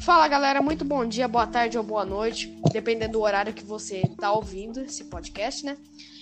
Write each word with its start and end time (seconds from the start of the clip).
Fala 0.00 0.28
galera, 0.28 0.62
muito 0.62 0.84
bom 0.84 1.04
dia, 1.04 1.26
boa 1.26 1.46
tarde 1.46 1.76
ou 1.76 1.82
boa 1.82 2.04
noite, 2.04 2.56
dependendo 2.72 3.12
do 3.14 3.20
horário 3.20 3.52
que 3.52 3.64
você 3.64 4.02
tá 4.18 4.32
ouvindo 4.32 4.80
esse 4.80 5.04
podcast, 5.04 5.64
né? 5.64 5.76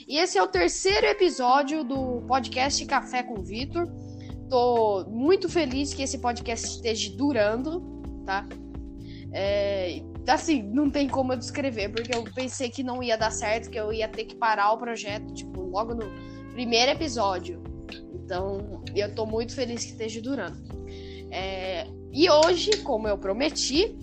E 0.08 0.19
esse 0.19 0.38
é 0.38 0.42
o 0.42 0.46
terceiro 0.46 1.06
episódio 1.06 1.85
do 1.85 2.22
podcast 2.26 2.85
Café 2.87 3.22
com 3.22 3.42
Vitor. 3.42 3.87
Tô 4.49 5.04
muito 5.08 5.49
feliz 5.49 5.92
que 5.92 6.03
esse 6.03 6.19
podcast 6.19 6.67
esteja 6.67 7.15
durando, 7.17 8.03
tá? 8.24 8.49
É, 9.33 10.01
assim, 10.27 10.63
não 10.63 10.88
tem 10.88 11.06
como 11.06 11.35
eu 11.35 11.37
descrever, 11.37 11.90
porque 11.90 12.17
eu 12.17 12.24
pensei 12.35 12.71
que 12.71 12.83
não 12.83 13.03
ia 13.03 13.19
dar 13.19 13.31
certo, 13.31 13.71
que 13.71 13.79
eu 13.79 13.93
ia 13.93 14.08
ter 14.08 14.24
que 14.24 14.37
parar 14.37 14.72
o 14.72 14.79
projeto, 14.79 15.35
tipo, 15.35 15.61
logo 15.61 15.95
no 15.95 16.11
primeiro 16.52 16.93
episódio. 16.93 17.62
Então, 18.15 18.83
eu 18.95 19.14
tô 19.14 19.27
muito 19.27 19.54
feliz 19.54 19.84
que 19.84 19.90
esteja 19.92 20.22
durando. 20.22 20.56
É, 21.30 21.86
e 22.16 22.30
hoje, 22.30 22.79
como 22.79 23.06
eu 23.06 23.19
prometi, 23.19 23.95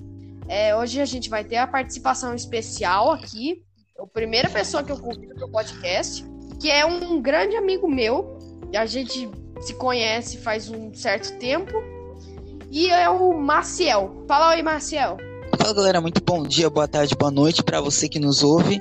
é, 0.48 0.76
hoje 0.76 1.02
a 1.02 1.06
gente 1.06 1.32
vai 1.32 1.44
ter 1.44 1.58
a 1.58 1.66
participação 1.66 2.36
especial 2.36 3.12
aqui. 3.12 3.64
A 4.00 4.06
primeira 4.06 4.52
pessoa 4.52 4.84
que 4.84 4.92
eu 4.92 5.00
convido 5.00 5.34
para 5.34 5.48
o 5.48 5.50
podcast, 5.50 6.24
que 6.62 6.70
é 6.70 6.86
um 6.86 7.20
grande 7.20 7.56
amigo 7.56 7.90
meu. 7.90 8.38
A 8.76 8.86
gente 8.86 9.28
se 9.62 9.74
conhece 9.74 10.38
faz 10.38 10.70
um 10.70 10.94
certo 10.94 11.40
tempo. 11.40 11.74
E 12.70 12.88
é 12.88 13.10
o 13.10 13.34
Maciel. 13.34 14.24
Fala 14.28 14.52
aí, 14.52 14.62
Maciel. 14.62 15.18
Fala 15.58 15.74
galera, 15.74 16.00
muito 16.00 16.24
bom 16.24 16.44
dia, 16.44 16.70
boa 16.70 16.88
tarde, 16.88 17.16
boa 17.16 17.32
noite 17.32 17.64
para 17.64 17.82
você 17.82 18.08
que 18.08 18.20
nos 18.20 18.44
ouve. 18.44 18.80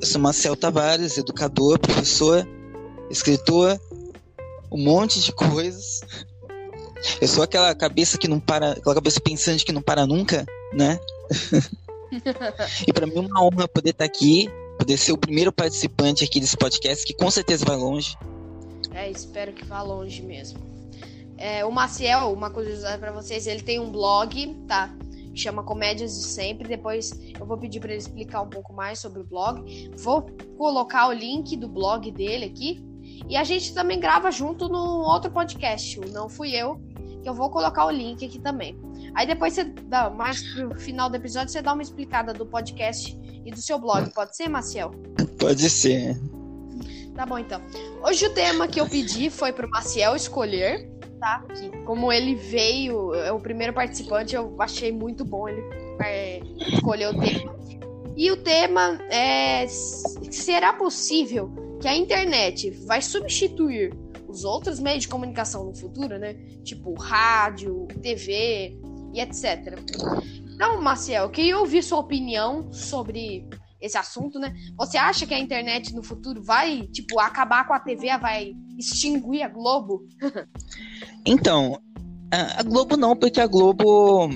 Eu 0.00 0.06
sou 0.08 0.20
Marcel 0.20 0.56
Tavares, 0.56 1.16
educador, 1.16 1.78
professor, 1.78 2.44
escritor, 3.08 3.80
um 4.72 4.82
monte 4.82 5.20
de 5.20 5.32
coisas. 5.32 6.00
Eu 7.20 7.28
sou 7.28 7.42
aquela 7.42 7.74
cabeça 7.74 8.18
que 8.18 8.28
não 8.28 8.38
para, 8.38 8.72
aquela 8.72 8.94
cabeça 8.94 9.20
pensante 9.20 9.64
que 9.64 9.72
não 9.72 9.82
para 9.82 10.06
nunca, 10.06 10.46
né? 10.72 10.98
e 12.86 12.92
para 12.92 13.06
mim 13.06 13.16
é 13.16 13.20
uma 13.20 13.44
honra 13.44 13.68
poder 13.68 13.90
estar 13.90 14.04
aqui, 14.04 14.50
poder 14.78 14.96
ser 14.96 15.12
o 15.12 15.18
primeiro 15.18 15.52
participante 15.52 16.24
aqui 16.24 16.40
desse 16.40 16.56
podcast, 16.56 17.04
que 17.04 17.14
com 17.14 17.30
certeza 17.30 17.64
vai 17.64 17.76
longe. 17.76 18.16
É, 18.94 19.10
espero 19.10 19.52
que 19.52 19.64
vá 19.64 19.82
longe 19.82 20.22
mesmo. 20.22 20.58
É, 21.38 21.64
o 21.64 21.72
Maciel, 21.72 22.32
uma 22.32 22.50
curiosidade 22.50 22.98
para 22.98 23.10
vocês, 23.10 23.46
ele 23.46 23.62
tem 23.62 23.80
um 23.80 23.90
blog, 23.90 24.54
tá? 24.68 24.94
Chama 25.34 25.62
Comédias 25.62 26.12
de 26.12 26.24
Sempre. 26.24 26.68
Depois 26.68 27.12
eu 27.38 27.46
vou 27.46 27.56
pedir 27.56 27.80
para 27.80 27.90
ele 27.90 27.98
explicar 27.98 28.42
um 28.42 28.48
pouco 28.48 28.72
mais 28.72 28.98
sobre 28.98 29.20
o 29.20 29.24
blog. 29.24 29.90
Vou 29.96 30.22
colocar 30.56 31.08
o 31.08 31.12
link 31.12 31.56
do 31.56 31.68
blog 31.68 32.10
dele 32.10 32.44
aqui. 32.44 32.84
E 33.28 33.36
a 33.36 33.44
gente 33.44 33.74
também 33.74 33.98
grava 33.98 34.30
junto 34.30 34.68
no 34.68 35.00
outro 35.00 35.30
podcast, 35.30 35.98
o 36.00 36.10
Não 36.10 36.28
Fui 36.28 36.50
Eu, 36.50 36.80
que 37.22 37.28
eu 37.28 37.34
vou 37.34 37.50
colocar 37.50 37.86
o 37.86 37.90
link 37.90 38.24
aqui 38.24 38.38
também. 38.38 38.78
Aí 39.14 39.26
depois 39.26 39.54
você 39.54 39.64
dá 39.64 40.10
mais 40.10 40.42
pro 40.52 40.78
final 40.78 41.08
do 41.08 41.16
episódio, 41.16 41.50
você 41.50 41.62
dá 41.62 41.72
uma 41.72 41.82
explicada 41.82 42.32
do 42.32 42.44
podcast 42.46 43.16
e 43.44 43.50
do 43.50 43.60
seu 43.60 43.78
blog. 43.78 44.12
Pode 44.12 44.36
ser, 44.36 44.48
Maciel? 44.48 44.90
Pode 45.38 45.68
ser. 45.70 46.16
Tá 47.14 47.26
bom 47.26 47.38
então. 47.38 47.60
Hoje 48.02 48.26
o 48.26 48.34
tema 48.34 48.66
que 48.66 48.80
eu 48.80 48.88
pedi 48.88 49.30
foi 49.30 49.52
pro 49.52 49.68
Maciel 49.68 50.16
escolher, 50.16 50.90
tá? 51.20 51.44
Que, 51.54 51.70
como 51.84 52.12
ele 52.12 52.34
veio, 52.34 53.14
é 53.14 53.30
o 53.30 53.38
primeiro 53.38 53.72
participante, 53.72 54.34
eu 54.34 54.56
achei 54.58 54.90
muito 54.90 55.24
bom 55.24 55.48
ele 55.48 55.62
é, 56.02 56.40
escolher 56.74 57.08
o 57.08 57.18
tema. 57.18 57.54
E 58.16 58.30
o 58.30 58.36
tema 58.36 58.98
é: 59.10 59.66
será 59.68 60.72
possível 60.72 61.61
que 61.82 61.88
a 61.88 61.96
internet 61.96 62.70
vai 62.86 63.02
substituir 63.02 63.92
os 64.28 64.44
outros 64.44 64.78
meios 64.78 65.02
de 65.02 65.08
comunicação 65.08 65.66
no 65.66 65.74
futuro, 65.74 66.16
né? 66.16 66.34
Tipo 66.62 66.94
rádio, 66.94 67.88
TV 68.00 68.78
e 69.12 69.20
etc. 69.20 69.78
Então, 70.54 70.80
Marcel, 70.80 71.24
eu 71.24 71.30
queria 71.30 71.58
ouvir 71.58 71.82
sua 71.82 71.98
opinião 71.98 72.72
sobre 72.72 73.48
esse 73.80 73.98
assunto, 73.98 74.38
né? 74.38 74.54
Você 74.78 74.96
acha 74.96 75.26
que 75.26 75.34
a 75.34 75.38
internet 75.38 75.92
no 75.92 76.04
futuro 76.04 76.40
vai, 76.40 76.86
tipo, 76.86 77.18
acabar 77.18 77.66
com 77.66 77.74
a 77.74 77.80
TV, 77.80 78.16
vai 78.16 78.52
extinguir 78.78 79.42
a 79.42 79.48
Globo? 79.48 80.06
então, 81.26 81.82
a 82.30 82.62
Globo 82.62 82.96
não, 82.96 83.16
porque 83.16 83.40
a 83.40 83.46
Globo. 83.48 84.30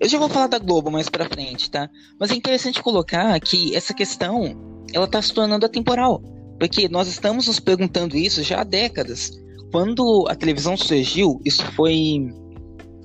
Eu 0.00 0.08
já 0.08 0.18
vou 0.18 0.30
falar 0.30 0.46
da 0.46 0.58
Globo 0.58 0.90
mais 0.90 1.10
pra 1.10 1.28
frente, 1.28 1.70
tá? 1.70 1.88
Mas 2.18 2.30
é 2.30 2.34
interessante 2.34 2.82
colocar 2.82 3.38
que 3.40 3.76
essa 3.76 3.92
questão 3.92 4.56
ela 4.92 5.06
tá 5.06 5.20
se 5.20 5.34
tornando 5.34 5.66
atemporal. 5.66 6.22
Porque 6.58 6.88
nós 6.88 7.08
estamos 7.08 7.46
nos 7.46 7.58
perguntando 7.58 8.16
isso 8.16 8.42
já 8.42 8.60
há 8.60 8.64
décadas. 8.64 9.32
Quando 9.70 10.26
a 10.28 10.34
televisão 10.34 10.76
surgiu, 10.76 11.40
isso 11.44 11.64
foi 11.72 11.92
em 11.92 12.42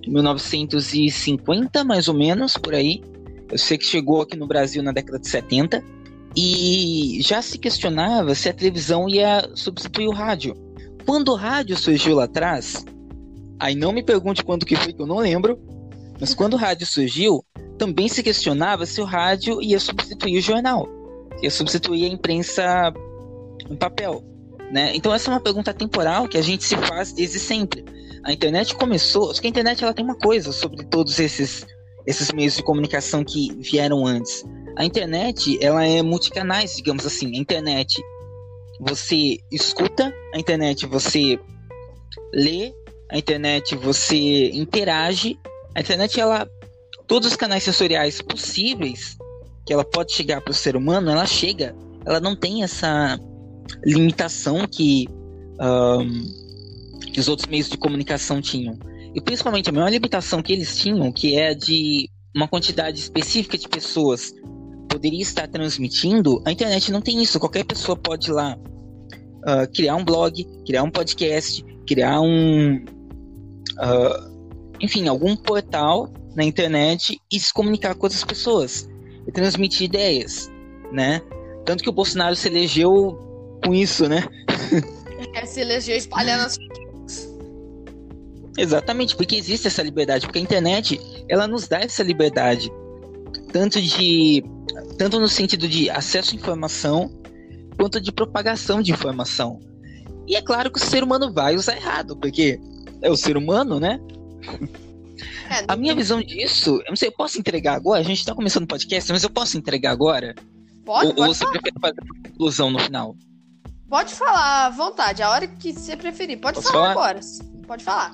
1950, 0.07 1.83
mais 1.83 2.07
ou 2.07 2.13
menos, 2.13 2.53
por 2.53 2.73
aí. 2.75 3.01
Eu 3.49 3.57
sei 3.57 3.77
que 3.77 3.85
chegou 3.85 4.21
aqui 4.21 4.37
no 4.37 4.47
Brasil 4.47 4.83
na 4.83 4.91
década 4.91 5.19
de 5.19 5.27
70. 5.27 5.83
E 6.35 7.19
já 7.21 7.41
se 7.41 7.57
questionava 7.57 8.35
se 8.35 8.47
a 8.47 8.53
televisão 8.53 9.09
ia 9.09 9.49
substituir 9.55 10.07
o 10.07 10.13
rádio. 10.13 10.55
Quando 11.05 11.29
o 11.29 11.35
rádio 11.35 11.75
surgiu 11.77 12.15
lá 12.15 12.25
atrás, 12.25 12.85
aí 13.59 13.73
não 13.73 13.91
me 13.91 14.03
pergunte 14.03 14.43
quando 14.43 14.65
que 14.65 14.75
foi 14.75 14.93
que 14.93 15.01
eu 15.01 15.07
não 15.07 15.17
lembro, 15.17 15.57
mas 16.19 16.33
quando 16.33 16.53
o 16.53 16.57
rádio 16.57 16.85
surgiu, 16.85 17.43
também 17.77 18.07
se 18.07 18.21
questionava 18.21 18.85
se 18.85 18.99
o 18.99 19.05
rádio 19.05 19.61
ia 19.61 19.79
substituir 19.79 20.37
o 20.37 20.41
jornal, 20.41 20.87
ia 21.41 21.49
substituir 21.49 22.05
a 22.05 22.13
imprensa 22.13 22.93
um 23.69 23.75
papel. 23.75 24.23
Né? 24.71 24.91
Então 24.95 25.13
essa 25.13 25.29
é 25.29 25.33
uma 25.33 25.39
pergunta 25.39 25.73
temporal 25.73 26.27
que 26.27 26.37
a 26.37 26.41
gente 26.41 26.63
se 26.63 26.75
faz 26.75 27.13
desde 27.13 27.39
sempre. 27.39 27.85
A 28.23 28.33
internet 28.33 28.75
começou, 28.75 29.33
só 29.33 29.39
que 29.39 29.47
a 29.47 29.49
internet 29.49 29.83
ela 29.83 29.93
tem 29.93 30.03
uma 30.03 30.17
coisa 30.17 30.51
sobre 30.51 30.85
todos 30.85 31.19
esses 31.19 31.65
esses 32.05 32.31
meios 32.31 32.55
de 32.55 32.63
comunicação 32.63 33.23
que 33.23 33.53
vieram 33.59 34.05
antes. 34.05 34.43
A 34.77 34.85
internet 34.85 35.57
ela 35.61 35.85
é 35.85 36.01
multicanais, 36.01 36.75
digamos 36.75 37.05
assim. 37.05 37.35
A 37.35 37.39
internet 37.39 38.01
você 38.79 39.39
escuta, 39.51 40.13
a 40.33 40.39
internet 40.39 40.85
você 40.85 41.37
lê, 42.33 42.73
a 43.11 43.17
internet 43.17 43.75
você 43.75 44.49
interage. 44.51 45.37
A 45.75 45.81
internet 45.81 46.19
ela 46.19 46.47
todos 47.07 47.29
os 47.29 47.35
canais 47.35 47.63
sensoriais 47.63 48.21
possíveis 48.21 49.17
que 49.65 49.73
ela 49.73 49.83
pode 49.83 50.13
chegar 50.13 50.41
para 50.41 50.51
o 50.51 50.55
ser 50.55 50.75
humano, 50.77 51.11
ela 51.11 51.25
chega. 51.25 51.75
Ela 52.05 52.21
não 52.21 52.35
tem 52.35 52.63
essa 52.63 53.19
limitação 53.85 54.67
que, 54.67 55.07
um, 55.59 56.23
que 57.13 57.19
os 57.19 57.27
outros 57.27 57.47
meios 57.47 57.69
de 57.69 57.77
comunicação 57.77 58.41
tinham. 58.41 58.77
E 59.13 59.21
principalmente 59.21 59.69
a 59.69 59.73
maior 59.73 59.89
limitação 59.89 60.41
que 60.41 60.53
eles 60.53 60.77
tinham, 60.77 61.11
que 61.11 61.35
é 61.35 61.53
de 61.53 62.09
uma 62.35 62.47
quantidade 62.47 62.99
específica 62.99 63.57
de 63.57 63.67
pessoas 63.67 64.33
poderia 64.87 65.21
estar 65.21 65.47
transmitindo, 65.47 66.41
a 66.45 66.51
internet 66.51 66.91
não 66.91 67.01
tem 67.01 67.21
isso. 67.21 67.39
Qualquer 67.39 67.65
pessoa 67.65 67.95
pode 67.95 68.29
ir 68.29 68.33
lá 68.33 68.57
uh, 68.57 69.71
criar 69.73 69.95
um 69.95 70.03
blog, 70.03 70.43
criar 70.65 70.83
um 70.83 70.91
podcast, 70.91 71.63
criar 71.85 72.21
um. 72.21 72.75
Uh, 72.75 74.37
enfim, 74.79 75.07
algum 75.07 75.35
portal 75.35 76.11
na 76.35 76.43
internet 76.43 77.19
e 77.31 77.39
se 77.39 77.51
comunicar 77.53 77.95
com 77.95 78.05
outras 78.05 78.23
pessoas 78.23 78.87
e 79.27 79.31
transmitir 79.31 79.87
ideias, 79.87 80.51
né? 80.91 81.21
Tanto 81.65 81.83
que 81.83 81.89
o 81.89 81.93
Bolsonaro 81.93 82.35
se 82.35 82.47
elegeu 82.47 83.26
com 83.63 83.73
isso, 83.73 84.07
né? 84.07 84.23
É, 85.33 85.45
se 85.45 85.61
elegeu 85.61 85.95
espalhando 85.95 86.45
as 86.45 86.57
Exatamente, 88.57 89.15
porque 89.15 89.35
existe 89.35 89.67
essa 89.67 89.83
liberdade, 89.83 90.25
porque 90.25 90.39
a 90.39 90.41
internet, 90.41 90.99
ela 91.29 91.47
nos 91.47 91.67
dá 91.67 91.79
essa 91.79 92.01
liberdade, 92.01 92.71
tanto 93.51 93.79
de 93.79 94.43
tanto 94.97 95.19
no 95.19 95.27
sentido 95.27 95.67
de 95.67 95.89
acesso 95.91 96.33
à 96.33 96.35
informação, 96.35 97.11
quanto 97.77 98.01
de 98.01 98.11
propagação 98.11 98.81
de 98.81 98.91
informação. 98.91 99.59
E 100.25 100.35
é 100.35 100.41
claro 100.41 100.71
que 100.71 100.79
o 100.79 100.83
ser 100.83 101.03
humano 101.03 101.31
vai 101.31 101.55
usar 101.55 101.77
errado, 101.77 102.17
porque 102.17 102.59
é 103.01 103.09
o 103.11 103.15
ser 103.15 103.37
humano, 103.37 103.79
né? 103.79 103.99
É, 105.49 105.63
a 105.67 105.75
minha 105.75 105.95
visão 105.95 106.21
disso, 106.21 106.81
eu 106.85 106.89
não 106.89 106.95
sei, 106.95 107.09
eu 107.09 107.13
posso 107.13 107.39
entregar 107.39 107.75
agora? 107.75 108.01
A 108.01 108.03
gente 108.03 108.25
tá 108.25 108.35
começando 108.35 108.63
o 108.63 108.67
podcast, 108.67 109.11
mas 109.11 109.23
eu 109.23 109.29
posso 109.29 109.57
entregar 109.57 109.91
agora? 109.91 110.35
Pode, 110.83 111.07
ou, 111.07 111.13
pode 111.13 111.29
ou 111.29 111.33
você 111.33 111.45
prefere 111.45 111.75
fazer 111.79 112.01
uma 112.01 112.29
conclusão 112.29 112.69
no 112.69 112.79
final? 112.79 113.15
Pode 113.89 114.13
falar 114.13 114.65
à 114.65 114.69
vontade, 114.69 115.23
a 115.23 115.29
hora 115.29 115.47
que 115.47 115.71
você 115.71 115.95
preferir. 115.95 116.39
Pode 116.39 116.55
Posso 116.55 116.71
falar, 116.71 116.93
falar 116.93 117.09
agora. 117.09 117.19
Pode 117.65 117.83
falar. 117.83 118.13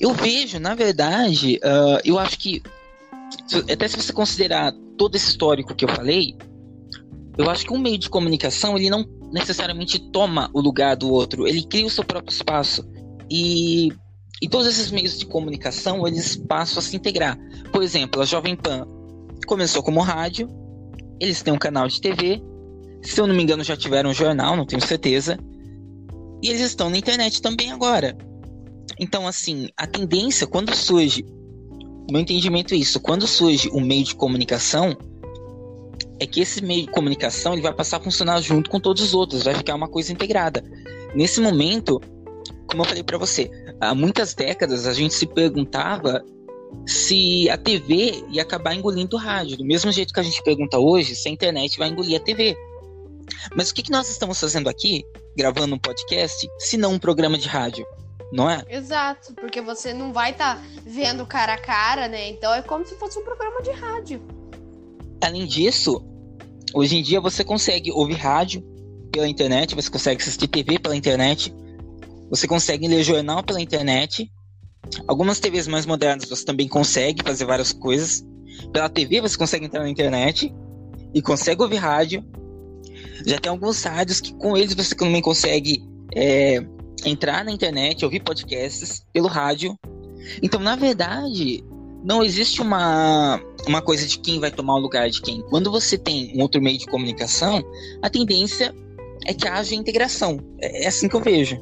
Eu 0.00 0.12
vejo, 0.14 0.58
na 0.58 0.74
verdade, 0.74 1.60
uh, 1.62 2.00
eu 2.04 2.18
acho 2.18 2.38
que 2.38 2.62
até 3.70 3.86
se 3.86 3.96
você 3.96 4.12
considerar 4.12 4.72
todo 4.96 5.14
esse 5.14 5.28
histórico 5.28 5.74
que 5.74 5.84
eu 5.84 5.88
falei, 5.88 6.36
eu 7.38 7.48
acho 7.48 7.64
que 7.64 7.72
um 7.72 7.78
meio 7.78 7.98
de 7.98 8.08
comunicação 8.08 8.76
ele 8.76 8.90
não 8.90 9.04
necessariamente 9.32 9.98
toma 9.98 10.50
o 10.52 10.60
lugar 10.60 10.96
do 10.96 11.10
outro, 11.10 11.46
ele 11.46 11.62
cria 11.62 11.86
o 11.86 11.90
seu 11.90 12.04
próprio 12.04 12.32
espaço 12.32 12.84
e 13.30 13.92
e 14.42 14.48
todos 14.48 14.66
esses 14.66 14.90
meios 14.90 15.18
de 15.18 15.26
comunicação 15.26 16.08
eles 16.08 16.34
passam 16.34 16.78
a 16.78 16.82
se 16.82 16.96
integrar. 16.96 17.38
Por 17.70 17.82
exemplo, 17.82 18.22
a 18.22 18.24
Jovem 18.24 18.56
Pan 18.56 18.86
começou 19.46 19.82
como 19.82 20.00
rádio, 20.00 20.48
eles 21.20 21.42
têm 21.42 21.52
um 21.52 21.58
canal 21.58 21.86
de 21.86 22.00
TV, 22.00 22.42
se 23.02 23.20
eu 23.20 23.26
não 23.26 23.34
me 23.34 23.42
engano, 23.42 23.64
já 23.64 23.76
tiveram 23.76 24.10
um 24.10 24.14
jornal, 24.14 24.56
não 24.56 24.66
tenho 24.66 24.84
certeza. 24.84 25.38
E 26.42 26.48
eles 26.48 26.60
estão 26.60 26.90
na 26.90 26.98
internet 26.98 27.40
também 27.42 27.70
agora. 27.70 28.16
Então, 28.98 29.26
assim, 29.26 29.68
a 29.76 29.86
tendência, 29.86 30.46
quando 30.46 30.74
surge 30.74 31.24
meu 32.10 32.20
entendimento 32.20 32.74
é 32.74 32.76
isso. 32.76 33.00
Quando 33.00 33.26
surge 33.26 33.70
um 33.72 33.80
meio 33.80 34.04
de 34.04 34.14
comunicação, 34.14 34.96
é 36.18 36.26
que 36.26 36.40
esse 36.40 36.62
meio 36.62 36.86
de 36.86 36.92
comunicação 36.92 37.52
ele 37.52 37.62
vai 37.62 37.72
passar 37.72 37.98
a 37.98 38.00
funcionar 38.00 38.40
junto 38.40 38.68
com 38.68 38.80
todos 38.80 39.02
os 39.02 39.14
outros, 39.14 39.44
vai 39.44 39.54
ficar 39.54 39.74
uma 39.74 39.88
coisa 39.88 40.12
integrada. 40.12 40.62
Nesse 41.14 41.40
momento, 41.40 42.00
como 42.66 42.82
eu 42.82 42.86
falei 42.86 43.02
para 43.02 43.16
você, 43.16 43.50
há 43.80 43.94
muitas 43.94 44.34
décadas 44.34 44.86
a 44.86 44.92
gente 44.92 45.14
se 45.14 45.26
perguntava 45.26 46.22
se 46.86 47.48
a 47.48 47.56
TV 47.56 48.24
ia 48.30 48.42
acabar 48.42 48.74
engolindo 48.74 49.16
o 49.16 49.18
rádio. 49.18 49.56
Do 49.56 49.64
mesmo 49.64 49.90
jeito 49.90 50.12
que 50.12 50.20
a 50.20 50.22
gente 50.22 50.42
pergunta 50.42 50.78
hoje 50.78 51.14
se 51.14 51.28
a 51.28 51.32
internet 51.32 51.78
vai 51.78 51.88
engolir 51.88 52.16
a 52.16 52.20
TV. 52.20 52.56
Mas 53.54 53.70
o 53.70 53.74
que, 53.74 53.82
que 53.82 53.90
nós 53.90 54.08
estamos 54.08 54.38
fazendo 54.38 54.68
aqui, 54.68 55.04
gravando 55.36 55.74
um 55.74 55.78
podcast, 55.78 56.48
se 56.58 56.76
não 56.76 56.94
um 56.94 56.98
programa 56.98 57.38
de 57.38 57.48
rádio? 57.48 57.86
Não 58.32 58.48
é? 58.48 58.64
Exato, 58.68 59.34
porque 59.34 59.60
você 59.60 59.92
não 59.92 60.12
vai 60.12 60.30
estar 60.30 60.56
tá 60.56 60.62
vendo 60.86 61.26
cara 61.26 61.54
a 61.54 61.58
cara, 61.58 62.06
né? 62.06 62.28
Então 62.28 62.54
é 62.54 62.62
como 62.62 62.86
se 62.86 62.94
fosse 62.94 63.18
um 63.18 63.24
programa 63.24 63.60
de 63.62 63.70
rádio. 63.70 64.22
Além 65.20 65.46
disso, 65.46 66.02
hoje 66.72 66.96
em 66.96 67.02
dia 67.02 67.20
você 67.20 67.42
consegue 67.42 67.90
ouvir 67.90 68.14
rádio 68.14 68.62
pela 69.10 69.28
internet, 69.28 69.74
você 69.74 69.90
consegue 69.90 70.22
assistir 70.22 70.46
TV 70.46 70.78
pela 70.78 70.94
internet, 70.94 71.52
você 72.30 72.46
consegue 72.46 72.86
ler 72.86 73.02
jornal 73.02 73.42
pela 73.42 73.60
internet. 73.60 74.30
Algumas 75.06 75.40
TVs 75.40 75.66
mais 75.66 75.84
modernas 75.84 76.28
você 76.28 76.44
também 76.44 76.68
consegue 76.68 77.22
fazer 77.24 77.44
várias 77.44 77.72
coisas. 77.72 78.24
Pela 78.72 78.88
TV 78.88 79.20
você 79.20 79.36
consegue 79.36 79.66
entrar 79.66 79.82
na 79.82 79.90
internet 79.90 80.54
e 81.12 81.20
consegue 81.20 81.62
ouvir 81.62 81.76
rádio. 81.76 82.24
Já 83.26 83.38
tem 83.38 83.50
alguns 83.50 83.82
rádios 83.82 84.20
que 84.20 84.34
com 84.34 84.56
eles 84.56 84.74
você 84.74 84.94
também 84.94 85.22
consegue 85.22 85.82
é, 86.14 86.64
entrar 87.04 87.44
na 87.44 87.50
internet, 87.50 88.04
ouvir 88.04 88.20
podcasts 88.20 89.04
pelo 89.12 89.28
rádio. 89.28 89.78
Então, 90.42 90.60
na 90.60 90.76
verdade, 90.76 91.64
não 92.04 92.22
existe 92.22 92.60
uma, 92.60 93.40
uma 93.66 93.82
coisa 93.82 94.06
de 94.06 94.18
quem 94.18 94.40
vai 94.40 94.50
tomar 94.50 94.74
o 94.74 94.78
lugar 94.78 95.08
de 95.10 95.20
quem. 95.20 95.42
Quando 95.42 95.70
você 95.70 95.98
tem 95.98 96.32
um 96.36 96.42
outro 96.42 96.60
meio 96.60 96.78
de 96.78 96.86
comunicação, 96.86 97.62
a 98.02 98.08
tendência 98.08 98.74
é 99.26 99.34
que 99.34 99.46
haja 99.46 99.74
integração. 99.74 100.38
É, 100.60 100.84
é 100.84 100.88
assim 100.88 101.08
que 101.08 101.16
eu 101.16 101.20
vejo. 101.20 101.56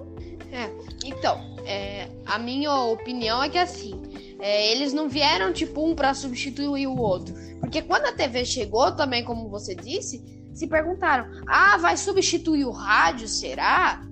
É, 0.53 0.71
então, 1.05 1.41
é, 1.65 2.09
a 2.27 2.39
minha 2.39 2.75
opinião 2.75 3.43
é 3.43 3.49
que 3.49 3.59
assim, 3.59 4.01
é, 4.41 4.73
eles 4.73 4.93
não 4.93 5.09
vieram 5.09 5.53
tipo 5.53 5.85
um 5.85 5.95
para 5.95 6.15
substituir 6.15 6.87
o 6.87 6.97
outro. 6.97 7.35
Porque 7.61 7.83
quando 7.83 8.07
a 8.07 8.13
TV 8.13 8.45
chegou, 8.45 8.93
também, 8.93 9.25
como 9.25 9.49
você 9.49 9.75
disse, 9.75 10.23
se 10.59 10.67
perguntaram: 10.67 11.27
ah, 11.47 11.77
vai 11.79 11.97
substituir 11.97 12.65
o 12.65 12.71
rádio, 12.71 13.29
será? 13.29 14.03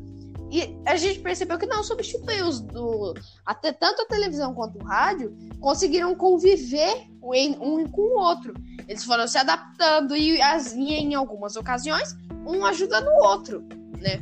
E 0.50 0.78
a 0.86 0.94
gente 0.96 1.18
percebeu 1.18 1.58
que 1.58 1.66
não 1.66 1.82
substituiu 1.82 2.46
os 2.46 2.60
do. 2.60 3.14
Até 3.44 3.72
tanto 3.72 4.02
a 4.02 4.06
televisão 4.06 4.54
quanto 4.54 4.78
o 4.78 4.84
rádio 4.84 5.36
conseguiram 5.60 6.14
conviver 6.14 7.08
um 7.20 7.86
com 7.88 8.02
o 8.02 8.20
outro. 8.20 8.54
Eles 8.86 9.04
foram 9.04 9.26
se 9.26 9.36
adaptando 9.36 10.14
e, 10.16 10.38
em 10.40 11.14
algumas 11.14 11.56
ocasiões 11.56 12.14
um 12.46 12.64
ajudando 12.64 13.08
o 13.08 13.24
outro, 13.24 13.60
né? 13.98 14.20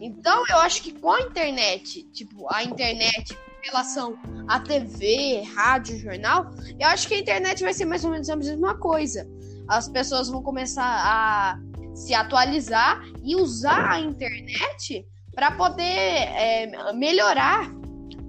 Então 0.00 0.42
eu 0.48 0.56
acho 0.60 0.82
que 0.82 0.92
com 0.92 1.12
a 1.12 1.20
internet, 1.20 2.04
tipo, 2.04 2.46
a 2.50 2.64
internet 2.64 3.36
em 3.62 3.66
relação 3.66 4.18
à 4.48 4.58
TV, 4.58 5.42
rádio, 5.54 5.98
jornal, 5.98 6.50
eu 6.78 6.88
acho 6.88 7.06
que 7.06 7.12
a 7.12 7.18
internet 7.18 7.62
vai 7.62 7.74
ser 7.74 7.84
mais 7.84 8.02
ou 8.02 8.10
menos 8.10 8.30
a 8.30 8.36
mesma 8.36 8.78
coisa. 8.78 9.28
As 9.70 9.88
pessoas 9.88 10.28
vão 10.28 10.42
começar 10.42 10.82
a 10.84 11.58
se 11.94 12.12
atualizar 12.12 13.00
e 13.22 13.36
usar 13.36 13.92
a 13.92 14.00
internet 14.00 15.06
para 15.32 15.52
poder 15.52 15.84
é, 15.84 16.92
melhorar 16.92 17.70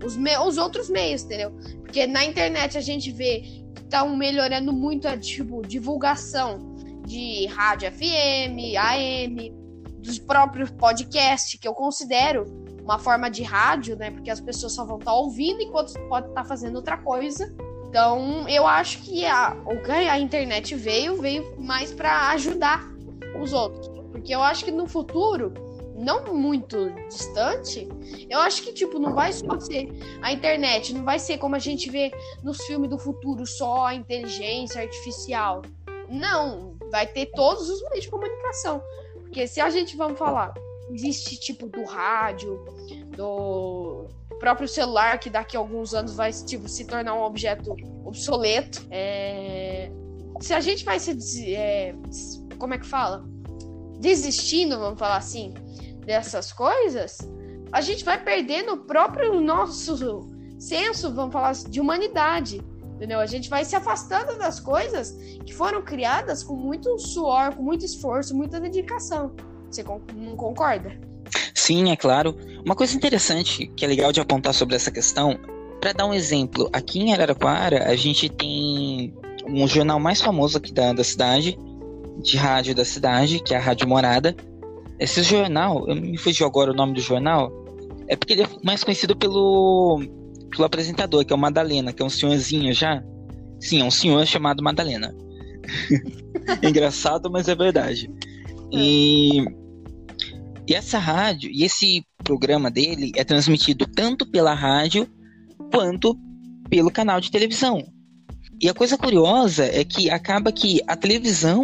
os, 0.04 0.16
me 0.16 0.38
os 0.38 0.58
outros 0.58 0.88
meios, 0.88 1.24
entendeu? 1.24 1.52
Porque 1.82 2.06
na 2.06 2.24
internet 2.24 2.78
a 2.78 2.82
gente 2.82 3.12
vê 3.12 3.42
que 3.74 3.82
estão 3.82 4.16
melhorando 4.16 4.72
muito 4.72 5.08
a 5.08 5.18
tipo, 5.18 5.64
divulgação 5.64 6.76
de 7.08 7.48
rádio 7.48 7.92
FM, 7.92 8.78
AM, 8.78 9.52
dos 9.98 10.20
próprios 10.20 10.70
podcasts, 10.70 11.60
que 11.60 11.68
eu 11.68 11.74
considero 11.74 12.46
uma 12.84 13.00
forma 13.00 13.30
de 13.30 13.42
rádio, 13.42 13.96
né? 13.96 14.12
Porque 14.12 14.30
as 14.30 14.40
pessoas 14.40 14.74
só 14.74 14.86
vão 14.86 14.98
estar 14.98 15.12
tá 15.12 15.18
ouvindo 15.18 15.60
enquanto 15.60 15.94
pode 16.08 16.28
estar 16.30 16.44
tá 16.44 16.48
fazendo 16.48 16.76
outra 16.76 16.98
coisa. 16.98 17.52
Então, 17.92 18.48
eu 18.48 18.66
acho 18.66 19.00
que 19.00 19.26
a, 19.26 19.54
a 20.10 20.18
internet 20.18 20.74
veio, 20.76 21.22
veio 21.22 21.54
mais 21.60 21.92
para 21.92 22.30
ajudar 22.30 22.90
os 23.38 23.52
outros. 23.52 23.90
Porque 24.14 24.34
eu 24.34 24.42
acho 24.42 24.64
que 24.64 24.72
no 24.72 24.88
futuro 24.88 25.54
não 25.94 26.34
muito 26.34 26.90
distante, 27.10 27.90
eu 28.30 28.40
acho 28.40 28.64
que, 28.64 28.72
tipo, 28.72 28.98
não 28.98 29.14
vai 29.14 29.34
só 29.34 29.60
ser 29.60 29.90
a 30.22 30.32
internet, 30.32 30.94
não 30.94 31.04
vai 31.04 31.20
ser 31.20 31.38
como 31.38 31.54
a 31.54 31.60
gente 31.60 31.90
vê 31.90 32.14
nos 32.42 32.64
filmes 32.64 32.90
do 32.90 32.98
futuro, 32.98 33.46
só 33.46 33.88
a 33.88 33.94
inteligência 33.94 34.82
artificial. 34.82 35.62
Não, 36.08 36.78
vai 36.90 37.06
ter 37.06 37.26
todos 37.36 37.70
os 37.70 37.82
meios 37.90 38.06
de 38.06 38.10
comunicação. 38.10 38.82
Porque 39.16 39.46
se 39.46 39.60
a 39.60 39.70
gente 39.70 39.98
vamos 39.98 40.18
falar, 40.18 40.54
existe 40.90 41.38
tipo 41.38 41.68
do 41.68 41.84
rádio, 41.84 42.64
do 43.18 44.08
próprio 44.42 44.68
celular, 44.68 45.20
que 45.20 45.30
daqui 45.30 45.56
a 45.56 45.60
alguns 45.60 45.94
anos 45.94 46.16
vai 46.16 46.34
tipo, 46.34 46.68
se 46.68 46.86
tornar 46.86 47.14
um 47.14 47.22
objeto 47.22 47.76
obsoleto. 48.04 48.86
É... 48.90 49.92
Se 50.42 50.54
a 50.54 50.60
gente 50.60 50.84
vai 50.84 51.00
se. 51.00 51.56
É... 51.56 51.96
Como 52.58 52.74
é 52.74 52.80
que 52.80 52.86
fala? 52.86 53.24
Desistindo, 54.00 54.80
vamos 54.80 55.00
falar 55.00 55.18
assim, 55.18 55.54
dessas 56.06 56.52
coisas, 56.52 57.20
a 57.72 57.82
gente 57.82 58.04
vai 58.04 58.22
perdendo 58.22 58.74
o 58.74 58.78
próprio 58.78 59.40
nosso 59.40 60.28
senso, 60.60 61.14
vamos 61.14 61.32
falar 61.32 61.50
assim, 61.50 61.70
de 61.70 61.80
humanidade. 61.80 62.62
Entendeu? 62.96 63.20
A 63.20 63.26
gente 63.28 63.50
vai 63.50 63.64
se 63.64 63.76
afastando 63.76 64.38
das 64.38 64.60
coisas 64.60 65.12
que 65.46 65.54
foram 65.54 65.82
criadas 65.84 66.44
com 66.44 66.56
muito 66.56 66.98
suor, 67.00 67.56
com 67.56 67.62
muito 67.64 67.86
esforço, 67.86 68.36
muita 68.36 68.60
dedicação. 68.60 69.36
Você 69.70 69.84
não 69.84 70.36
concorda? 70.36 71.00
Sim, 71.62 71.92
é 71.92 71.96
claro. 71.96 72.36
Uma 72.66 72.76
coisa 72.76 72.96
interessante 72.96 73.68
que 73.68 73.86
é 73.86 73.88
legal 73.88 74.12
de 74.12 74.20
apontar 74.20 74.52
sobre 74.52 74.76
essa 74.76 74.90
questão, 74.90 75.40
para 75.80 75.94
dar 75.94 76.08
um 76.08 76.14
exemplo, 76.14 76.68
aqui 76.74 77.00
em 77.00 77.14
Araraquara 77.14 77.88
a 77.88 77.96
gente 77.96 78.28
tem 78.30 79.14
um 79.48 79.68
jornal 79.68 80.00
mais 80.00 80.20
famoso 80.20 80.58
aqui 80.58 80.74
da, 80.74 80.92
da 80.92 81.04
cidade, 81.04 81.56
de 82.18 82.36
rádio 82.36 82.74
da 82.74 82.84
cidade, 82.84 83.40
que 83.44 83.54
é 83.54 83.58
a 83.58 83.60
Rádio 83.60 83.88
Morada, 83.88 84.36
esse 85.00 85.22
jornal, 85.22 85.88
eu 85.88 85.96
me 85.96 86.18
fugiu 86.18 86.48
agora 86.48 86.72
o 86.72 86.76
nome 86.76 86.94
do 86.94 87.00
jornal, 87.00 87.52
é 88.08 88.16
porque 88.16 88.34
ele 88.34 88.42
é 88.42 88.48
mais 88.64 88.84
conhecido 88.84 89.16
pelo, 89.16 90.02
pelo 90.50 90.64
apresentador, 90.64 91.24
que 91.24 91.32
é 91.32 91.36
o 91.36 91.40
Madalena, 91.40 91.94
que 91.94 92.02
é 92.02 92.06
um 92.06 92.10
senhorzinho 92.10 92.74
já. 92.74 93.04
Sim, 93.60 93.82
é 93.82 93.86
um 93.86 93.92
senhor 93.92 94.26
chamado 94.26 94.64
Madalena. 94.64 95.16
Engraçado, 96.64 97.30
mas 97.30 97.48
é 97.48 97.54
verdade. 97.54 98.10
E, 98.72 99.46
e 100.72 100.74
essa 100.74 100.98
rádio, 100.98 101.52
e 101.52 101.66
esse 101.66 102.06
programa 102.24 102.72
dele 102.72 103.12
é 103.18 103.26
transmitido 103.26 103.86
tanto 103.86 104.26
pela 104.26 104.54
rádio 104.54 105.06
quanto 105.70 106.18
pelo 106.70 106.90
canal 106.90 107.20
de 107.20 107.30
televisão. 107.30 107.86
E 108.62 108.70
a 108.70 108.74
coisa 108.74 108.98
curiosa 108.98 109.66
é 109.66 109.84
que 109.84 110.10
acaba 110.10 110.50
que 110.50 110.80
a 110.88 110.96
televisão, 110.96 111.62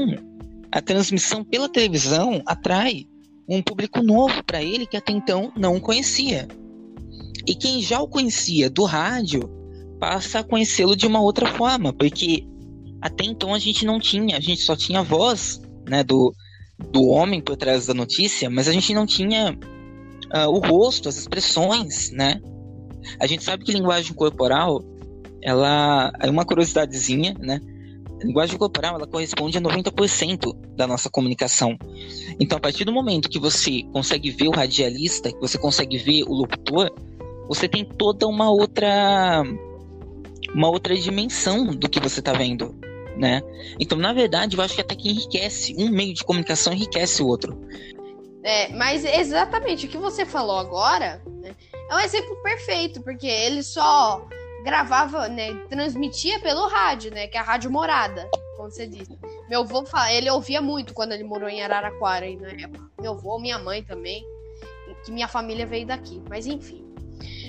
a 0.70 0.82
transmissão 0.82 1.42
pela 1.42 1.70
televisão 1.70 2.42
atrai 2.46 3.06
um 3.48 3.62
público 3.62 4.04
novo 4.04 4.44
para 4.44 4.62
ele 4.62 4.86
que 4.86 4.98
até 4.98 5.14
então 5.14 5.54
não 5.56 5.80
conhecia. 5.80 6.46
E 7.48 7.56
quem 7.56 7.82
já 7.82 8.02
o 8.02 8.10
conhecia 8.10 8.70
do 8.70 8.84
rádio 8.84 9.50
passa 10.02 10.40
a 10.40 10.44
conhecê-lo 10.44 10.98
de 10.98 11.08
uma 11.08 11.22
outra 11.22 11.46
forma, 11.54 11.94
porque 11.94 12.46
até 13.02 13.24
então 13.24 13.54
a 13.54 13.60
gente 13.60 13.86
não 13.86 14.02
tinha, 14.02 14.36
a 14.36 14.42
gente 14.42 14.64
só 14.64 14.76
tinha 14.76 15.00
a 15.00 15.04
voz 15.04 15.62
né, 15.88 16.04
do, 16.04 16.36
do 16.92 17.08
homem 17.08 17.42
por 17.42 17.56
trás 17.56 17.88
da 17.88 17.94
notícia, 17.94 18.50
mas 18.50 18.68
a 18.68 18.72
gente 18.72 18.94
não 18.94 19.06
tinha 19.06 19.58
uh, 20.34 20.50
o 20.50 20.60
rosto, 20.60 21.10
as 21.10 21.18
expressões, 21.18 22.12
né? 22.12 22.40
A 23.20 23.26
gente 23.26 23.44
sabe 23.44 23.64
que 23.64 23.72
linguagem 23.72 24.14
corporal, 24.14 24.84
ela 25.42 26.12
é 26.20 26.30
uma 26.30 26.46
curiosidadezinha, 26.46 27.36
né? 27.40 27.60
A 28.22 28.26
linguagem 28.26 28.58
corporal 28.58 28.96
ela 28.96 29.08
corresponde 29.08 29.58
a 29.58 29.62
90% 29.62 30.56
da 30.76 30.88
nossa 30.88 31.10
comunicação. 31.10 31.78
Então, 32.40 32.58
a 32.58 32.62
partir 32.62 32.84
do 32.84 32.92
momento 32.92 33.30
que 33.30 33.40
você 33.40 33.84
consegue 33.94 34.32
ver 34.32 34.48
o 34.48 34.52
radialista, 34.52 35.32
que 35.32 35.40
você 35.40 35.58
consegue 35.58 35.98
ver 35.98 36.24
o 36.24 36.34
locutor, 36.34 36.92
você 37.48 37.68
tem 37.68 37.86
toda 37.86 38.28
uma 38.28 38.50
outra 38.50 39.44
uma 40.54 40.70
outra 40.70 40.96
dimensão 40.96 41.68
do 41.68 41.90
que 41.90 42.00
você 42.00 42.20
está 42.20 42.34
vendo, 42.34 42.76
né? 43.18 43.42
Então, 43.80 43.98
na 43.98 44.14
verdade, 44.14 44.56
eu 44.56 44.64
acho 44.64 44.76
que 44.76 44.82
até 44.82 44.96
que 44.96 45.10
enriquece 45.10 45.76
um 45.78 45.90
meio 45.90 46.14
de 46.14 46.24
comunicação 46.24 46.74
enriquece 46.74 47.22
o 47.22 47.28
outro. 47.28 47.60
É, 48.44 48.70
mas 48.70 49.04
exatamente 49.04 49.88
o 49.88 49.90
que 49.90 49.98
você 49.98 50.26
falou 50.26 50.58
agora 50.58 51.22
né, 51.42 51.54
é 51.90 51.96
um 51.96 52.00
exemplo 52.00 52.36
perfeito, 52.42 53.02
porque 53.02 53.28
ele 53.28 53.62
só 53.62 54.26
gravava, 54.64 55.28
né, 55.28 55.54
transmitia 55.70 56.40
pelo 56.40 56.68
rádio, 56.68 57.12
né, 57.12 57.28
que 57.28 57.38
é 57.38 57.42
a 57.42 57.44
rádio 57.44 57.72
morada, 57.72 58.30
como 58.56 58.72
você 58.72 58.88
disse. 58.88 59.18
Meu 59.50 59.62
avô, 59.62 59.84
ele 60.12 60.30
ouvia 60.30 60.62
muito 60.62 60.94
quando 60.94 61.12
ele 61.12 61.24
morou 61.24 61.50
em 61.50 61.62
Araraquara 61.62 62.26
aí 62.26 62.36
na 62.38 62.50
época. 62.50 62.90
Meu 63.02 63.14
avô, 63.14 63.40
minha 63.40 63.58
mãe 63.58 63.84
também, 63.84 64.26
que 65.04 65.12
minha 65.12 65.28
família 65.28 65.66
veio 65.66 65.86
daqui, 65.86 66.22
mas 66.30 66.46
enfim. 66.46 66.86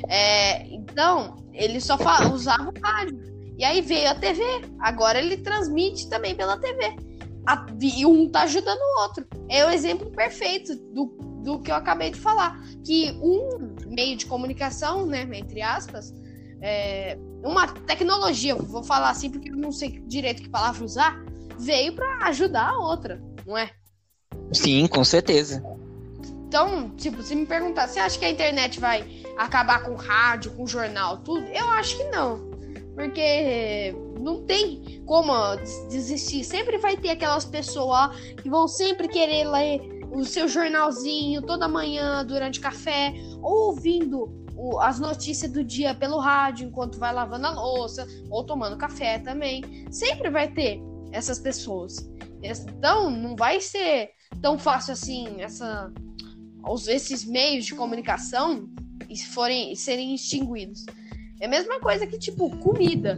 É, 0.08 0.66
então, 0.66 1.36
ele 1.52 1.80
só 1.80 1.96
usava 2.32 2.70
o 2.70 2.80
rádio. 2.80 3.37
E 3.58 3.64
aí 3.64 3.80
veio 3.80 4.08
a 4.08 4.14
TV. 4.14 4.42
Agora 4.78 5.18
ele 5.18 5.36
transmite 5.38 6.08
também 6.08 6.34
pela 6.34 6.56
TV. 6.56 6.96
A, 7.44 7.66
e 7.80 8.06
um 8.06 8.30
tá 8.30 8.42
ajudando 8.42 8.78
o 8.78 9.02
outro. 9.02 9.26
É 9.48 9.66
o 9.66 9.70
exemplo 9.70 10.10
perfeito 10.12 10.76
do, 10.76 11.06
do 11.42 11.60
que 11.60 11.70
eu 11.70 11.74
acabei 11.74 12.10
de 12.10 12.18
falar. 12.18 12.56
Que 12.84 13.10
um 13.20 13.74
meio 13.86 14.16
de 14.16 14.26
comunicação, 14.26 15.04
né, 15.04 15.28
entre 15.34 15.60
aspas, 15.60 16.14
é, 16.62 17.18
uma 17.42 17.66
tecnologia, 17.66 18.54
vou 18.54 18.84
falar 18.84 19.10
assim 19.10 19.30
porque 19.30 19.50
eu 19.50 19.56
não 19.56 19.72
sei 19.72 20.02
direito 20.06 20.42
que 20.42 20.48
palavra 20.48 20.84
usar, 20.84 21.20
veio 21.58 21.94
para 21.94 22.26
ajudar 22.26 22.70
a 22.70 22.78
outra, 22.78 23.20
não 23.46 23.56
é? 23.56 23.70
Sim, 24.52 24.86
com 24.86 25.04
certeza. 25.04 25.62
Então, 26.46 26.90
tipo, 26.96 27.22
se 27.22 27.34
me 27.34 27.44
perguntar, 27.44 27.88
você 27.88 27.98
acha 27.98 28.18
que 28.18 28.24
a 28.24 28.30
internet 28.30 28.80
vai 28.80 29.22
acabar 29.36 29.82
com 29.82 29.94
rádio, 29.94 30.52
com 30.52 30.66
jornal, 30.66 31.18
tudo? 31.18 31.44
Eu 31.46 31.68
acho 31.70 31.96
que 31.96 32.04
não. 32.04 32.47
Porque 32.98 33.94
não 34.20 34.44
tem 34.44 35.00
como 35.06 35.32
desistir. 35.88 36.42
Sempre 36.42 36.78
vai 36.78 36.96
ter 36.96 37.10
aquelas 37.10 37.44
pessoas 37.44 38.10
que 38.42 38.50
vão 38.50 38.66
sempre 38.66 39.06
querer 39.06 39.48
ler 39.48 39.80
o 40.10 40.24
seu 40.24 40.48
jornalzinho 40.48 41.40
toda 41.42 41.68
manhã 41.68 42.26
durante 42.26 42.58
café, 42.58 43.14
ouvindo 43.40 44.28
o, 44.56 44.80
as 44.80 44.98
notícias 44.98 45.52
do 45.52 45.62
dia 45.62 45.94
pelo 45.94 46.18
rádio 46.18 46.66
enquanto 46.66 46.98
vai 46.98 47.14
lavando 47.14 47.46
a 47.46 47.50
louça 47.50 48.04
ou 48.30 48.42
tomando 48.42 48.76
café 48.76 49.20
também. 49.20 49.62
Sempre 49.92 50.28
vai 50.28 50.52
ter 50.52 50.80
essas 51.12 51.38
pessoas. 51.38 52.10
Então, 52.42 53.10
não 53.10 53.36
vai 53.36 53.60
ser 53.60 54.10
tão 54.42 54.58
fácil 54.58 54.94
assim 54.94 55.40
essa 55.40 55.88
esses 56.88 57.24
meios 57.24 57.64
de 57.64 57.76
comunicação 57.76 58.68
forem 59.32 59.74
serem 59.76 60.14
extinguidos. 60.14 60.84
É 61.40 61.46
a 61.46 61.48
mesma 61.48 61.78
coisa 61.80 62.06
que 62.06 62.18
tipo 62.18 62.50
comida. 62.58 63.16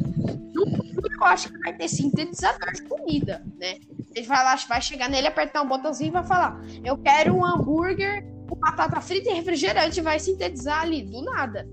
No 0.55 0.67
futuro 0.77 1.15
eu 1.15 1.25
acho 1.25 1.51
que 1.51 1.59
vai 1.59 1.75
ter 1.75 1.89
sintetizador 1.89 2.73
de 2.73 2.83
comida, 2.83 3.45
né? 3.59 3.79
Ele 4.15 4.27
vai 4.27 4.45
lá, 4.45 4.57
vai 4.69 4.83
chegar 4.83 5.09
nele, 5.09 5.29
apertar 5.29 5.63
um 5.63 5.69
botãozinho 5.69 6.09
e 6.09 6.13
vai 6.13 6.25
falar: 6.25 6.61
"Eu 6.85 6.99
quero 6.99 7.35
um 7.35 7.45
hambúrguer 7.45 8.25
com 8.49 8.57
batata 8.57 9.01
frita 9.01 9.31
e 9.31 9.35
refrigerante", 9.35 10.01
vai 10.01 10.19
sintetizar 10.19 10.83
ali 10.83 11.03
do 11.03 11.23
nada. 11.23 11.67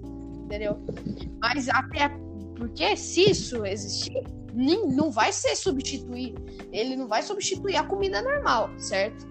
Entendeu? 0.46 0.78
Mas 1.42 1.68
até 1.68 2.10
porque 2.56 2.96
se 2.96 3.30
isso 3.30 3.66
existir, 3.66 4.24
não 4.54 5.12
vai 5.12 5.32
ser 5.32 5.56
substituir. 5.56 6.34
Ele 6.72 6.96
não 6.96 7.08
vai 7.08 7.22
substituir 7.22 7.76
a 7.76 7.84
comida 7.84 8.22
normal, 8.22 8.70
certo? 8.80 9.28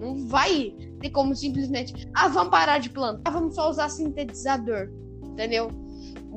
Não 0.00 0.26
vai 0.26 0.74
ter 1.00 1.10
como 1.10 1.34
simplesmente, 1.34 2.08
ah, 2.14 2.28
vamos 2.28 2.50
parar 2.50 2.78
de 2.78 2.90
plantar, 2.90 3.30
vamos 3.30 3.54
só 3.54 3.70
usar 3.70 3.88
sintetizador, 3.88 4.90
entendeu? 5.24 5.70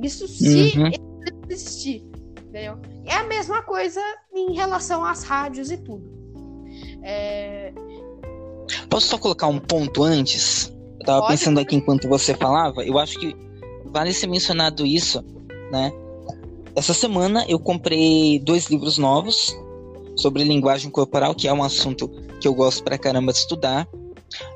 Isso 0.01 0.27
se 0.27 0.77
uhum. 0.77 0.91
existir, 1.49 2.05
entendeu? 2.47 2.77
É 3.05 3.15
a 3.15 3.23
mesma 3.23 3.61
coisa 3.61 4.01
em 4.33 4.53
relação 4.53 5.03
às 5.03 5.23
rádios 5.23 5.71
e 5.71 5.77
tudo. 5.77 6.09
É... 7.03 7.73
Posso 8.89 9.07
só 9.07 9.17
colocar 9.17 9.47
um 9.47 9.59
ponto 9.59 10.03
antes? 10.03 10.73
Eu 10.99 11.05
tava 11.05 11.21
Pode, 11.21 11.33
pensando 11.33 11.59
aqui 11.59 11.75
enquanto 11.75 12.07
você 12.07 12.33
falava, 12.33 12.83
eu 12.83 12.97
acho 12.97 13.19
que 13.19 13.35
vale 13.85 14.13
ser 14.13 14.27
mencionado 14.27 14.85
isso, 14.85 15.23
né? 15.71 15.91
Essa 16.75 16.93
semana 16.93 17.45
eu 17.47 17.59
comprei 17.59 18.39
dois 18.39 18.67
livros 18.67 18.97
novos 18.97 19.55
sobre 20.15 20.43
linguagem 20.43 20.91
corporal, 20.91 21.33
que 21.33 21.47
é 21.47 21.53
um 21.53 21.63
assunto 21.63 22.09
que 22.39 22.47
eu 22.47 22.53
gosto 22.53 22.83
pra 22.83 22.97
caramba 22.97 23.31
de 23.31 23.39
estudar. 23.39 23.87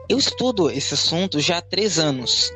Eu 0.08 0.18
estudo 0.18 0.70
esse 0.70 0.94
assunto 0.94 1.40
já 1.40 1.58
há 1.58 1.62
três 1.62 1.98
anos. 1.98 2.52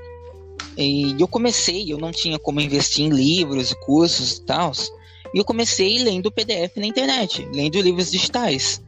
E 0.78 1.16
eu 1.20 1.28
comecei, 1.28 1.92
eu 1.92 1.98
não 1.98 2.12
tinha 2.12 2.38
como 2.38 2.62
investir 2.62 3.06
em 3.06 3.10
livros 3.10 3.72
e 3.72 3.76
cursos 3.80 4.38
e 4.38 4.42
tal. 4.44 4.72
E 5.34 5.38
eu 5.38 5.44
comecei 5.44 5.98
lendo 6.00 6.32
PDF 6.32 6.78
na 6.78 6.86
internet, 6.86 7.48
lendo 7.54 7.82
livros 7.82 8.12
digitais. 8.12 8.82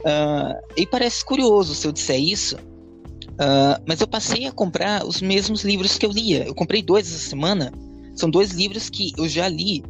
Uh, 0.00 0.58
e 0.76 0.86
parece 0.86 1.24
curioso 1.24 1.74
se 1.74 1.86
eu 1.86 1.92
disser 1.92 2.18
isso, 2.18 2.56
uh, 2.56 3.80
mas 3.86 4.00
eu 4.00 4.08
passei 4.08 4.46
a 4.46 4.52
comprar 4.52 5.06
os 5.06 5.20
mesmos 5.20 5.62
livros 5.62 5.96
que 5.96 6.04
eu 6.04 6.10
lia. 6.10 6.44
Eu 6.44 6.54
comprei 6.54 6.82
dois 6.82 7.06
essa 7.06 7.28
semana. 7.28 7.72
São 8.14 8.28
dois 8.28 8.50
livros 8.50 8.90
que 8.90 9.12
eu 9.16 9.28
já 9.28 9.48
li 9.48 9.84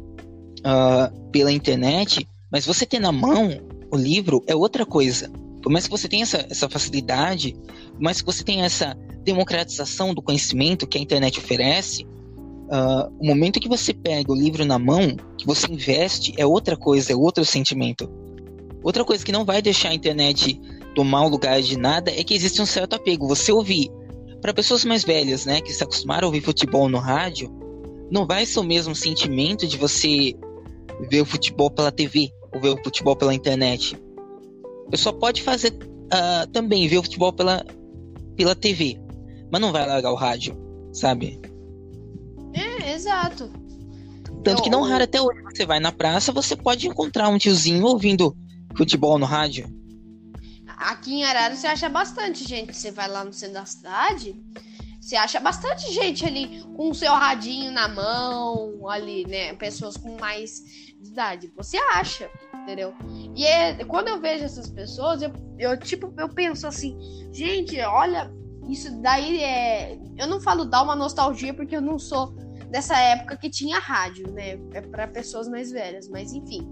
uh, 0.59 1.29
pela 1.31 1.51
internet, 1.51 2.27
mas 2.51 2.65
você 2.65 2.85
ter 2.85 2.99
na 2.99 3.11
mão 3.11 3.49
o 3.91 3.97
livro 3.97 4.43
é 4.47 4.55
outra 4.55 4.85
coisa. 4.85 5.29
Por 5.61 5.71
mais 5.71 5.85
que 5.85 5.91
você 5.91 6.07
tenha 6.07 6.23
essa, 6.23 6.45
essa 6.49 6.69
facilidade, 6.69 7.55
por 7.93 8.01
mais 8.01 8.21
que 8.21 8.25
você 8.25 8.43
tenha 8.43 8.65
essa 8.65 8.97
democratização 9.23 10.13
do 10.13 10.21
conhecimento 10.21 10.87
que 10.87 10.97
a 10.97 11.01
internet 11.01 11.39
oferece, 11.39 12.03
uh, 12.03 13.13
o 13.19 13.25
momento 13.25 13.59
que 13.59 13.69
você 13.69 13.93
pega 13.93 14.31
o 14.31 14.35
livro 14.35 14.65
na 14.65 14.79
mão, 14.79 15.15
que 15.37 15.45
você 15.45 15.67
investe, 15.71 16.33
é 16.37 16.45
outra 16.45 16.75
coisa, 16.75 17.11
é 17.11 17.15
outro 17.15 17.45
sentimento. 17.45 18.09
Outra 18.83 19.05
coisa 19.05 19.23
que 19.23 19.31
não 19.31 19.45
vai 19.45 19.61
deixar 19.61 19.89
a 19.89 19.93
internet 19.93 20.59
tomar 20.95 21.25
o 21.25 21.29
lugar 21.29 21.61
de 21.61 21.77
nada 21.77 22.11
é 22.11 22.23
que 22.23 22.33
existe 22.33 22.61
um 22.61 22.65
certo 22.65 22.95
apego. 22.95 23.27
Você 23.27 23.51
ouvir, 23.51 23.89
para 24.41 24.53
pessoas 24.53 24.83
mais 24.83 25.03
velhas, 25.03 25.45
né, 25.45 25.61
que 25.61 25.71
se 25.71 25.83
acostumaram 25.83 26.25
a 26.25 26.27
ouvir 26.27 26.41
futebol 26.41 26.89
no 26.89 26.97
rádio, 26.97 27.51
não 28.09 28.25
vai 28.25 28.45
ser 28.45 28.59
o 28.59 28.63
mesmo 28.63 28.95
sentimento 28.95 29.67
de 29.67 29.77
você 29.77 30.33
ver 31.09 31.21
o 31.21 31.25
futebol 31.25 31.69
pela 31.69 31.91
TV 31.91 32.31
ou 32.53 32.59
ver 32.59 32.69
o 32.69 32.83
futebol 32.83 33.15
pela 33.15 33.33
internet. 33.33 33.95
Você 34.89 35.03
só 35.03 35.13
pode 35.13 35.41
fazer 35.41 35.71
uh, 35.71 36.47
também 36.51 36.87
ver 36.87 36.97
o 36.97 37.03
futebol 37.03 37.31
pela, 37.31 37.65
pela 38.35 38.55
TV, 38.55 38.99
mas 39.51 39.61
não 39.61 39.71
vai 39.71 39.85
largar 39.85 40.11
o 40.11 40.15
rádio, 40.15 40.57
sabe? 40.93 41.39
É, 42.53 42.93
exato. 42.93 43.51
Tanto 44.43 44.63
que 44.63 44.69
não 44.69 44.81
raro 44.81 45.03
até 45.03 45.21
hoje 45.21 45.41
você 45.43 45.65
vai 45.65 45.79
na 45.79 45.91
praça, 45.91 46.31
você 46.31 46.55
pode 46.55 46.87
encontrar 46.87 47.29
um 47.29 47.37
tiozinho 47.37 47.85
ouvindo 47.85 48.35
futebol 48.75 49.19
no 49.19 49.25
rádio. 49.25 49.69
Aqui 50.77 51.13
em 51.13 51.23
Arara 51.23 51.55
você 51.55 51.67
acha 51.67 51.87
bastante 51.89 52.47
gente. 52.47 52.75
Você 52.75 52.89
vai 52.89 53.07
lá 53.07 53.23
no 53.23 53.31
centro 53.31 53.55
da 53.55 53.65
cidade, 53.65 54.35
você 54.99 55.15
acha 55.15 55.39
bastante 55.39 55.91
gente 55.91 56.25
ali 56.25 56.63
com 56.75 56.89
o 56.89 56.95
seu 56.95 57.11
radinho 57.13 57.71
na 57.71 57.87
mão, 57.87 58.87
ali, 58.87 59.25
né? 59.27 59.53
Pessoas 59.53 59.95
com 59.95 60.17
mais 60.19 60.63
idade. 60.99 61.51
Você 61.55 61.77
acha, 61.93 62.29
entendeu? 62.63 62.93
E 63.35 63.45
é, 63.45 63.83
quando 63.85 64.07
eu 64.07 64.19
vejo 64.19 64.43
essas 64.43 64.69
pessoas, 64.69 65.21
eu, 65.21 65.31
eu 65.59 65.77
tipo, 65.77 66.11
eu 66.17 66.29
penso 66.29 66.65
assim, 66.65 66.97
gente, 67.31 67.79
olha, 67.81 68.31
isso 68.69 68.91
daí 69.01 69.43
é. 69.43 69.97
Eu 70.17 70.27
não 70.27 70.39
falo 70.39 70.65
dar 70.65 70.83
uma 70.83 70.95
nostalgia 70.95 71.53
porque 71.53 71.75
eu 71.75 71.81
não 71.81 71.97
sou 71.97 72.33
dessa 72.69 72.97
época 72.97 73.37
que 73.37 73.49
tinha 73.49 73.79
rádio, 73.79 74.31
né? 74.31 74.59
É 74.73 74.81
para 74.81 75.07
pessoas 75.07 75.47
mais 75.47 75.71
velhas, 75.71 76.07
mas 76.07 76.31
enfim. 76.31 76.67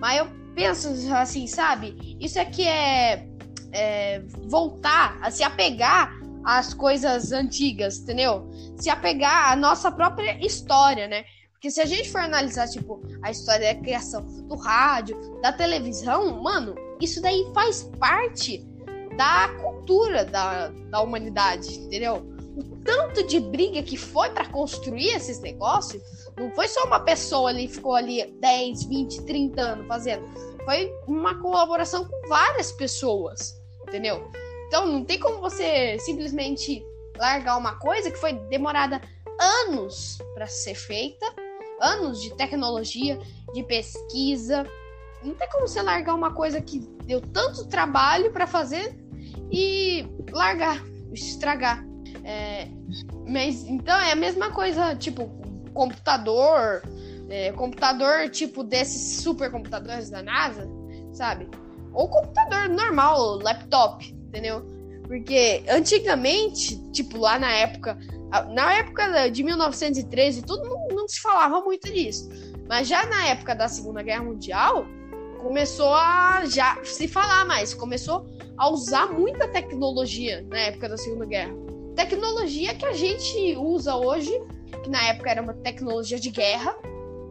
Mas 0.00 0.18
eu 0.18 0.26
penso 0.54 0.88
assim, 1.14 1.46
sabe? 1.46 2.16
Isso 2.20 2.40
aqui 2.40 2.66
é, 2.66 3.28
é 3.72 4.22
voltar 4.48 5.18
a 5.22 5.30
se 5.30 5.42
apegar 5.42 6.12
às 6.44 6.74
coisas 6.74 7.32
antigas, 7.32 7.98
entendeu? 7.98 8.50
Se 8.76 8.90
apegar 8.90 9.52
à 9.52 9.56
nossa 9.56 9.92
própria 9.92 10.44
história, 10.44 11.06
né? 11.06 11.24
Porque 11.52 11.70
se 11.70 11.80
a 11.80 11.86
gente 11.86 12.10
for 12.10 12.22
analisar, 12.22 12.66
tipo, 12.68 13.02
a 13.22 13.30
história 13.30 13.74
da 13.74 13.80
criação 13.80 14.22
do 14.48 14.56
rádio, 14.56 15.40
da 15.42 15.52
televisão, 15.52 16.42
mano, 16.42 16.74
isso 17.00 17.20
daí 17.20 17.46
faz 17.52 17.82
parte 17.98 18.66
da 19.20 19.50
cultura 19.60 20.24
da, 20.24 20.68
da 20.68 21.02
humanidade, 21.02 21.78
entendeu? 21.78 22.26
O 22.56 22.76
tanto 22.82 23.22
de 23.26 23.38
briga 23.38 23.82
que 23.82 23.94
foi 23.94 24.30
para 24.30 24.48
construir 24.48 25.10
esses 25.10 25.40
negócios, 25.40 26.02
não 26.38 26.50
foi 26.52 26.66
só 26.66 26.84
uma 26.84 27.00
pessoa 27.00 27.50
ali, 27.50 27.68
ficou 27.68 27.94
ali 27.94 28.24
10, 28.40 28.84
20, 28.84 29.22
30 29.26 29.60
anos 29.60 29.86
fazendo. 29.86 30.26
Foi 30.64 30.90
uma 31.06 31.38
colaboração 31.38 32.06
com 32.06 32.28
várias 32.28 32.72
pessoas, 32.72 33.60
entendeu? 33.86 34.30
Então 34.68 34.86
não 34.86 35.04
tem 35.04 35.20
como 35.20 35.38
você 35.38 35.98
simplesmente 35.98 36.82
largar 37.18 37.58
uma 37.58 37.78
coisa 37.78 38.10
que 38.10 38.16
foi 38.16 38.32
demorada 38.32 39.02
anos 39.38 40.16
para 40.32 40.46
ser 40.46 40.74
feita 40.74 41.26
anos 41.78 42.22
de 42.22 42.34
tecnologia, 42.36 43.18
de 43.52 43.62
pesquisa. 43.64 44.64
Não 45.22 45.34
tem 45.34 45.48
como 45.50 45.68
você 45.68 45.82
largar 45.82 46.14
uma 46.14 46.32
coisa 46.32 46.58
que 46.58 46.78
deu 47.04 47.20
tanto 47.20 47.68
trabalho 47.68 48.32
para 48.32 48.46
fazer 48.46 49.09
e 49.50 50.06
largar, 50.32 50.84
estragar. 51.12 51.84
É, 52.24 52.68
mas 53.26 53.64
então 53.66 53.96
é 53.98 54.12
a 54.12 54.16
mesma 54.16 54.50
coisa, 54.50 54.94
tipo, 54.96 55.30
computador, 55.72 56.82
é, 57.28 57.52
computador 57.52 58.28
tipo 58.28 58.64
desses 58.64 59.22
supercomputadores 59.22 60.10
da 60.10 60.22
NASA, 60.22 60.68
sabe? 61.12 61.48
Ou 61.92 62.08
computador 62.08 62.68
normal, 62.68 63.38
laptop, 63.38 64.04
entendeu? 64.12 64.64
Porque 65.06 65.64
antigamente, 65.68 66.78
tipo, 66.92 67.18
lá 67.18 67.38
na 67.38 67.50
época 67.50 67.98
na 68.52 68.74
época 68.74 69.28
de 69.28 69.42
1913, 69.42 70.42
tudo 70.42 70.62
não, 70.68 70.88
não 70.88 71.08
se 71.08 71.20
falava 71.20 71.60
muito 71.62 71.92
disso. 71.92 72.28
Mas 72.68 72.86
já 72.86 73.04
na 73.06 73.26
época 73.26 73.54
da 73.54 73.66
Segunda 73.66 74.02
Guerra 74.02 74.22
Mundial, 74.22 74.86
começou 75.42 75.92
a 75.92 76.44
já 76.46 76.78
se 76.84 77.08
falar 77.08 77.44
mais, 77.44 77.74
começou 77.74 78.26
a 78.56 78.70
usar 78.70 79.12
muita 79.12 79.48
tecnologia 79.48 80.46
na 80.48 80.58
época 80.58 80.88
da 80.88 80.96
Segunda 80.96 81.26
Guerra. 81.26 81.52
Tecnologia 81.96 82.74
que 82.74 82.86
a 82.86 82.92
gente 82.92 83.56
usa 83.56 83.96
hoje, 83.96 84.32
que 84.82 84.90
na 84.90 85.02
época 85.08 85.30
era 85.30 85.42
uma 85.42 85.54
tecnologia 85.54 86.18
de 86.18 86.30
guerra, 86.30 86.76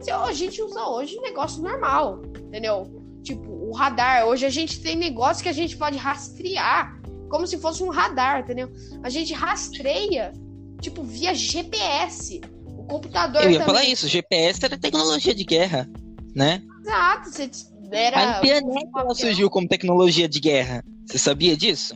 a 0.08 0.32
gente 0.32 0.62
usa 0.62 0.86
hoje 0.86 1.20
negócio 1.20 1.62
normal, 1.62 2.22
entendeu? 2.46 2.90
Tipo, 3.22 3.50
o 3.50 3.72
radar. 3.72 4.26
Hoje 4.26 4.46
a 4.46 4.50
gente 4.50 4.80
tem 4.80 4.96
negócio 4.96 5.42
que 5.42 5.48
a 5.48 5.52
gente 5.52 5.76
pode 5.76 5.96
rastrear, 5.96 7.00
como 7.28 7.46
se 7.46 7.58
fosse 7.58 7.82
um 7.82 7.90
radar, 7.90 8.40
entendeu? 8.40 8.70
A 9.02 9.10
gente 9.10 9.32
rastreia, 9.32 10.32
tipo, 10.80 11.02
via 11.02 11.34
GPS. 11.34 12.40
O 12.66 12.84
computador. 12.84 13.42
Eu 13.42 13.50
ia 13.50 13.58
também. 13.60 13.74
falar 13.74 13.84
isso, 13.84 14.08
GPS 14.08 14.64
era 14.64 14.76
tecnologia 14.76 15.34
de 15.34 15.44
guerra, 15.44 15.88
né? 16.34 16.62
Exato, 16.80 17.30
você 17.30 17.50
era. 17.92 18.36
A 18.36 18.38
internet 18.38 18.88
ela 18.94 19.14
surgiu 19.14 19.50
como 19.50 19.68
tecnologia 19.68 20.28
de 20.28 20.40
guerra. 20.40 20.84
Você 21.06 21.18
sabia 21.18 21.56
disso? 21.56 21.94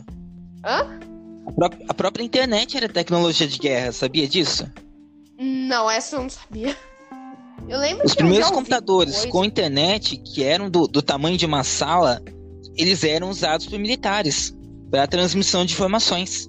Hã? 0.64 0.98
A, 1.46 1.52
pró 1.52 1.70
a 1.88 1.94
própria 1.94 2.24
internet 2.24 2.76
era 2.76 2.88
tecnologia 2.88 3.46
de 3.46 3.58
guerra, 3.58 3.92
sabia 3.92 4.26
disso? 4.26 4.66
Não, 5.38 5.90
essa 5.90 6.16
eu 6.16 6.22
não 6.22 6.30
sabia. 6.30 6.76
Eu 7.68 7.78
lembro 7.78 8.04
Os 8.04 8.14
primeiros 8.14 8.50
computadores 8.50 9.24
com 9.26 9.44
internet, 9.44 10.16
que 10.16 10.42
eram 10.42 10.68
do, 10.68 10.86
do 10.86 11.00
tamanho 11.00 11.36
de 11.36 11.46
uma 11.46 11.64
sala, 11.64 12.22
eles 12.76 13.04
eram 13.04 13.30
usados 13.30 13.66
por 13.66 13.78
militares 13.78 14.54
para 14.90 15.06
transmissão 15.06 15.64
de 15.64 15.72
informações. 15.72 16.46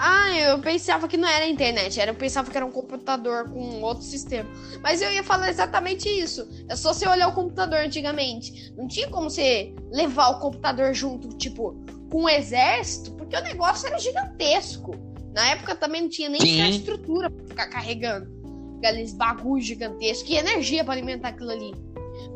Ah, 0.00 0.30
eu 0.30 0.60
pensava 0.60 1.08
que 1.08 1.16
não 1.16 1.28
era 1.28 1.48
internet, 1.48 1.98
era, 2.00 2.12
eu 2.12 2.14
pensava 2.14 2.48
que 2.48 2.56
era 2.56 2.64
um 2.64 2.70
computador 2.70 3.50
com 3.50 3.82
outro 3.82 4.04
sistema. 4.04 4.48
Mas 4.80 5.02
eu 5.02 5.12
ia 5.12 5.24
falar 5.24 5.50
exatamente 5.50 6.08
isso. 6.08 6.48
É 6.68 6.76
só 6.76 6.94
você 6.94 7.06
olhar 7.08 7.26
o 7.28 7.32
computador 7.32 7.80
antigamente. 7.80 8.72
Não 8.76 8.86
tinha 8.86 9.08
como 9.08 9.28
você 9.28 9.74
levar 9.90 10.28
o 10.28 10.38
computador 10.38 10.94
junto, 10.94 11.36
tipo, 11.36 11.74
com 12.10 12.24
o 12.24 12.28
exército, 12.28 13.12
porque 13.14 13.36
o 13.36 13.42
negócio 13.42 13.88
era 13.88 13.98
gigantesco. 13.98 14.94
Na 15.34 15.50
época 15.50 15.74
também 15.74 16.02
não 16.02 16.08
tinha 16.08 16.28
nem 16.28 16.40
Sim. 16.40 16.60
infraestrutura 16.60 17.28
pra 17.28 17.46
ficar 17.46 17.66
carregando 17.66 18.38
aqueles 18.78 19.12
bagulhos 19.12 19.66
gigantescos. 19.66 20.26
Que 20.26 20.36
energia 20.36 20.84
pra 20.84 20.94
alimentar 20.94 21.30
aquilo 21.30 21.50
ali. 21.50 21.72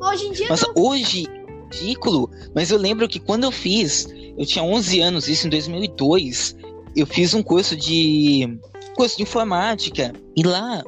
Mas 0.00 0.14
hoje 0.14 0.26
em 0.26 0.33
dia 0.33 0.49
Nossa, 0.49 0.66
não. 0.66 0.85
hoje, 0.85 1.26
ridículo, 1.73 2.28
mas 2.54 2.71
eu 2.71 2.78
lembro 2.78 3.09
que 3.09 3.21
quando 3.21 3.45
eu 3.45 3.52
fiz, 3.52 4.07
eu 4.37 4.45
tinha 4.45 4.64
11 4.64 5.00
anos, 5.00 5.28
isso 5.28 5.47
em 5.47 5.50
2002, 5.50 6.57
eu 6.95 7.07
fiz 7.07 7.35
um 7.35 7.43
curso 7.43 7.77
de 7.77 8.59
curso 8.95 9.17
de 9.17 9.23
informática 9.23 10.13
e 10.37 10.43
lá 10.43 10.83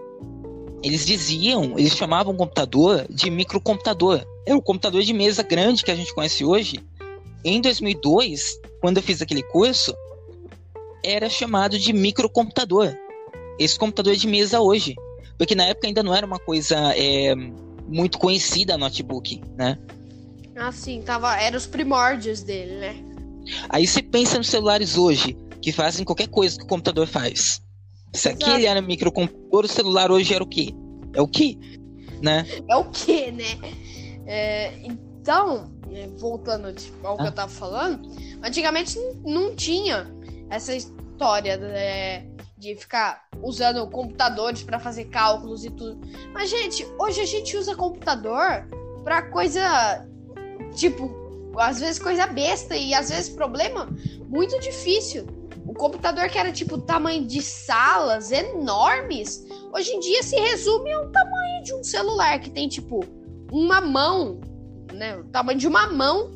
eles 0.82 1.06
diziam, 1.06 1.78
eles 1.78 1.96
chamavam 1.96 2.34
o 2.34 2.36
computador 2.36 3.06
de 3.08 3.30
microcomputador. 3.30 4.22
Era 4.46 4.56
o 4.56 4.60
computador 4.60 5.02
de 5.02 5.14
mesa 5.14 5.42
grande 5.42 5.82
que 5.82 5.90
a 5.90 5.94
gente 5.94 6.14
conhece 6.14 6.44
hoje. 6.44 6.84
Em 7.42 7.58
2002, 7.60 8.60
quando 8.82 8.98
eu 8.98 9.02
fiz 9.02 9.22
aquele 9.22 9.42
curso, 9.42 9.94
era 11.02 11.30
chamado 11.30 11.78
de 11.78 11.90
microcomputador. 11.92 12.94
Esse 13.58 13.78
computador 13.78 14.14
de 14.14 14.26
mesa 14.26 14.60
hoje. 14.60 14.94
Porque 15.38 15.54
na 15.54 15.64
época 15.64 15.86
ainda 15.86 16.02
não 16.02 16.14
era 16.14 16.26
uma 16.26 16.38
coisa 16.38 16.76
é, 16.94 17.34
muito 17.88 18.18
conhecida 18.18 18.76
notebook, 18.76 19.40
né? 19.56 19.78
Assim, 20.54 21.00
tava. 21.00 21.34
Era 21.40 21.56
os 21.56 21.66
primórdios 21.66 22.42
dele, 22.42 22.76
né? 22.76 22.96
Aí 23.68 23.86
você 23.86 24.02
pensa 24.02 24.38
nos 24.38 24.48
celulares 24.48 24.96
hoje, 24.96 25.36
que 25.64 25.72
fazem 25.72 26.04
qualquer 26.04 26.28
coisa 26.28 26.58
que 26.58 26.64
o 26.64 26.66
computador 26.66 27.06
faz. 27.06 27.62
Se 28.12 28.28
Exato. 28.28 28.44
aquele 28.44 28.66
era 28.66 28.82
microcomputador, 28.82 29.64
o 29.64 29.68
celular 29.68 30.10
hoje 30.10 30.34
era 30.34 30.44
o 30.44 30.46
quê? 30.46 30.74
É 31.14 31.22
o 31.22 31.26
quê? 31.26 31.56
Né? 32.20 32.46
É 32.68 32.76
o 32.76 32.84
que, 32.90 33.30
né? 33.32 33.58
É, 34.26 34.74
então, 34.84 35.72
é, 35.90 36.06
voltando 36.18 36.70
tipo, 36.74 37.06
ao 37.06 37.16
que 37.16 37.22
Ah. 37.22 37.26
eu 37.28 37.32
tava 37.32 37.50
falando, 37.50 38.10
antigamente 38.42 38.98
não 39.24 39.56
tinha 39.56 40.14
essa 40.50 40.76
história 40.76 41.52
é, 41.54 42.26
de 42.58 42.76
ficar 42.76 43.26
usando 43.42 43.88
computadores 43.88 44.62
pra 44.62 44.78
fazer 44.78 45.06
cálculos 45.06 45.64
e 45.64 45.70
tudo. 45.70 45.98
Mas, 46.34 46.50
gente, 46.50 46.86
hoje 46.98 47.22
a 47.22 47.26
gente 47.26 47.56
usa 47.56 47.74
computador 47.74 48.68
pra 49.02 49.22
coisa 49.30 50.06
tipo, 50.76 51.10
às 51.56 51.80
vezes 51.80 51.98
coisa 51.98 52.26
besta 52.26 52.76
e 52.76 52.92
às 52.92 53.08
vezes 53.08 53.30
problema 53.30 53.88
muito 54.28 54.60
difícil. 54.60 55.24
O 55.74 55.76
computador 55.76 56.28
que 56.28 56.38
era 56.38 56.52
tipo 56.52 56.78
tamanho 56.78 57.26
de 57.26 57.42
salas 57.42 58.30
enormes, 58.30 59.44
hoje 59.72 59.90
em 59.90 59.98
dia 59.98 60.22
se 60.22 60.36
resume 60.36 60.92
ao 60.92 61.10
tamanho 61.10 61.64
de 61.64 61.74
um 61.74 61.82
celular 61.82 62.38
que 62.38 62.48
tem 62.48 62.68
tipo 62.68 63.00
uma 63.50 63.80
mão, 63.80 64.40
né? 64.92 65.16
O 65.16 65.24
tamanho 65.24 65.58
de 65.58 65.66
uma 65.66 65.88
mão 65.88 66.30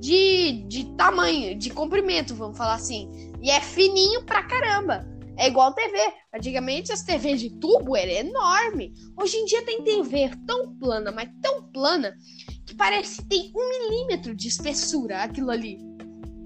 de, 0.00 0.64
de 0.66 0.86
tamanho, 0.96 1.58
de 1.58 1.68
comprimento, 1.68 2.34
vamos 2.34 2.56
falar 2.56 2.72
assim. 2.72 3.34
E 3.42 3.50
é 3.50 3.60
fininho 3.60 4.24
pra 4.24 4.44
caramba. 4.44 5.06
É 5.36 5.48
igual 5.48 5.74
TV. 5.74 5.98
Antigamente 6.34 6.90
as 6.90 7.02
TVs 7.02 7.38
de 7.38 7.50
tubo 7.50 7.94
era 7.94 8.10
enorme. 8.10 8.94
Hoje 9.14 9.36
em 9.36 9.44
dia 9.44 9.62
tem 9.62 9.84
TV 9.84 10.30
tão 10.46 10.74
plana, 10.76 11.12
mas 11.12 11.28
tão 11.42 11.64
plana, 11.64 12.16
que 12.64 12.74
parece 12.74 13.18
que 13.18 13.28
tem 13.28 13.52
um 13.54 13.68
milímetro 13.68 14.34
de 14.34 14.48
espessura 14.48 15.22
aquilo 15.22 15.50
ali. 15.50 15.78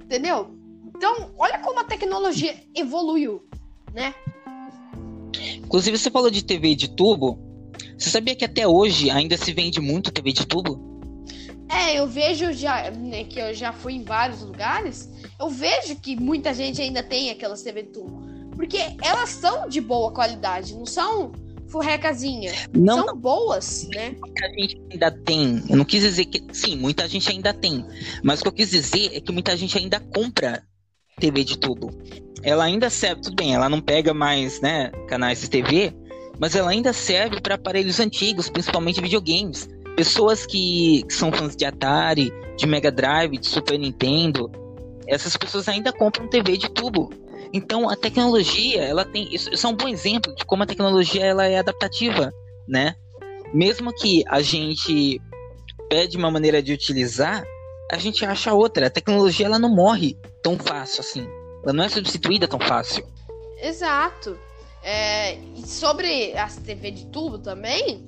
Entendeu? 0.03 0.64
Então, 1.07 1.35
olha 1.37 1.59
como 1.59 1.79
a 1.79 1.85
tecnologia 1.85 2.57
evoluiu, 2.75 3.47
né? 3.93 4.15
Inclusive, 5.59 5.99
você 5.99 6.11
falou 6.11 6.31
de 6.31 6.43
TV 6.43 6.75
de 6.75 6.89
tubo. 6.89 7.39
Você 7.99 8.09
sabia 8.09 8.35
que 8.35 8.43
até 8.43 8.67
hoje 8.67 9.11
ainda 9.11 9.37
se 9.37 9.53
vende 9.53 9.83
muito 9.83 10.11
TV 10.11 10.33
de 10.33 10.47
tubo? 10.47 10.81
É, 11.69 12.01
eu 12.01 12.07
vejo 12.07 12.55
já, 12.55 12.91
né, 12.91 13.25
que 13.25 13.39
eu 13.39 13.53
já 13.53 13.71
fui 13.71 13.93
em 13.93 14.03
vários 14.03 14.41
lugares, 14.41 15.11
eu 15.39 15.51
vejo 15.51 15.97
que 15.97 16.17
muita 16.17 16.55
gente 16.55 16.81
ainda 16.81 17.03
tem 17.03 17.29
aquelas 17.29 17.61
TV 17.61 17.83
tubo. 17.83 18.23
Porque 18.57 18.79
elas 19.03 19.29
são 19.29 19.69
de 19.69 19.83
boa 19.83 20.11
qualidade, 20.11 20.75
não 20.75 20.87
são 20.87 21.33
furrecazinha. 21.69 22.51
Não, 22.73 23.05
São 23.05 23.15
boas, 23.15 23.87
né? 23.89 24.17
muita 24.19 24.49
gente 24.55 24.81
ainda 24.91 25.11
tem. 25.11 25.63
Eu 25.69 25.77
não 25.77 25.85
quis 25.85 26.01
dizer 26.01 26.25
que. 26.25 26.43
Sim, 26.55 26.77
muita 26.77 27.07
gente 27.07 27.31
ainda 27.31 27.53
tem. 27.53 27.85
Mas 28.23 28.41
o 28.41 28.43
que 28.45 28.49
eu 28.49 28.53
quis 28.53 28.71
dizer 28.71 29.11
é 29.13 29.21
que 29.21 29.33
muita 29.33 29.55
gente 29.55 29.77
ainda 29.77 30.01
compra 30.01 30.65
TV 31.19 31.45
de 31.45 31.59
tubo. 31.59 31.91
Ela 32.43 32.65
ainda 32.65 32.91
serve, 32.91 33.23
tudo 33.23 33.37
bem, 33.37 33.55
ela 33.55 33.69
não 33.69 33.81
pega 33.81 34.13
mais, 34.13 34.61
né, 34.61 34.91
canais 35.09 35.41
de 35.41 35.49
TV, 35.49 35.95
mas 36.39 36.55
ela 36.55 36.71
ainda 36.71 36.93
serve 36.93 37.41
para 37.41 37.55
aparelhos 37.55 38.01
antigos, 38.01 38.51
principalmente 38.51 39.01
videogames. 39.01 39.69
Pessoas 39.97 40.45
que, 40.45 41.05
que 41.07 41.15
são 41.15 41.33
fãs 41.33 41.57
de 41.57 41.65
Atari, 41.65 42.33
de 42.57 42.67
Mega 42.67 42.91
Drive, 42.91 43.39
de 43.39 43.47
Super 43.47 43.79
Nintendo, 43.79 44.51
essas 45.07 45.37
pessoas 45.37 45.69
ainda 45.69 45.93
compram 45.93 46.29
TV 46.29 46.57
de 46.57 46.69
tubo. 46.71 47.11
Então 47.53 47.89
a 47.89 47.97
tecnologia, 47.97 48.83
ela 48.83 49.05
tem. 49.05 49.33
Isso, 49.33 49.49
é 49.49 49.69
um 49.69 49.77
bom 49.77 49.89
exemplo 49.89 50.35
de 50.35 50.45
como 50.45 50.63
a 50.63 50.67
tecnologia 50.67 51.25
ela 51.25 51.47
é 51.47 51.59
adaptativa, 51.59 52.33
né? 52.69 52.95
Mesmo 53.53 53.93
que 53.95 54.25
a 54.27 54.43
gente 54.43 55.21
pede 55.89 56.17
uma 56.17 56.31
maneira 56.31 56.61
de 56.61 56.73
utilizar, 56.73 57.45
a 57.95 57.99
gente 57.99 58.25
acha 58.25 58.53
outra. 58.53 58.87
A 58.87 58.91
tecnologia 58.91 59.47
ela 59.47 59.59
não 59.59 59.75
morre 59.75 60.19
tão 60.43 60.59
fácil 60.59 61.01
assim. 61.01 61.27
Ela 61.63 61.73
não 61.73 61.85
é 61.85 61.89
substituída 61.89 62.47
tão 62.49 62.59
fácil. 62.61 63.07
Exato. 63.61 64.39
É, 64.83 65.37
e 65.57 65.67
sobre 65.67 66.37
as 66.37 66.57
TV 66.57 66.91
de 66.91 67.07
tubo 67.07 67.39
também, 67.39 68.07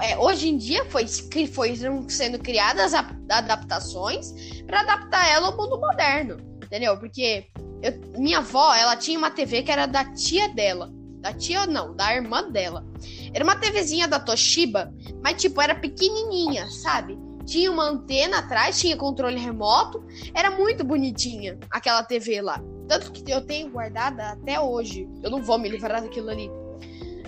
é, 0.00 0.16
hoje 0.16 0.48
em 0.48 0.56
dia 0.56 0.84
foi, 0.84 1.06
foi 1.48 1.74
sendo 2.08 2.38
criadas 2.38 2.92
adaptações 3.28 4.32
para 4.66 4.80
adaptar 4.80 5.28
ela 5.28 5.48
ao 5.48 5.56
mundo 5.56 5.80
moderno, 5.80 6.36
entendeu? 6.62 6.96
Porque 6.98 7.46
eu- 7.82 8.00
minha 8.20 8.38
avó, 8.38 8.72
ela 8.74 8.96
tinha 8.96 9.18
uma 9.18 9.30
TV 9.30 9.62
que 9.62 9.72
era 9.72 9.86
da 9.86 10.04
tia 10.12 10.48
dela. 10.48 10.90
Da 11.20 11.32
tia, 11.32 11.66
não, 11.66 11.94
da 11.94 12.14
irmã 12.14 12.50
dela. 12.50 12.84
Era 13.32 13.44
uma 13.44 13.54
TVzinha 13.56 14.08
da 14.08 14.18
Toshiba, 14.18 14.92
mas 15.22 15.40
tipo, 15.40 15.60
era 15.60 15.74
pequenininha, 15.74 16.68
sabe? 16.68 17.16
Tinha 17.44 17.70
uma 17.70 17.88
antena 17.88 18.38
atrás, 18.38 18.80
tinha 18.80 18.96
controle 18.96 19.38
remoto. 19.38 20.02
Era 20.34 20.50
muito 20.50 20.84
bonitinha 20.84 21.58
aquela 21.70 22.02
TV 22.02 22.40
lá. 22.40 22.62
Tanto 22.88 23.12
que 23.12 23.30
eu 23.30 23.40
tenho 23.44 23.70
guardada 23.70 24.30
até 24.30 24.60
hoje. 24.60 25.08
Eu 25.22 25.30
não 25.30 25.42
vou 25.42 25.58
me 25.58 25.68
livrar 25.68 26.02
daquilo 26.02 26.30
ali. 26.30 26.50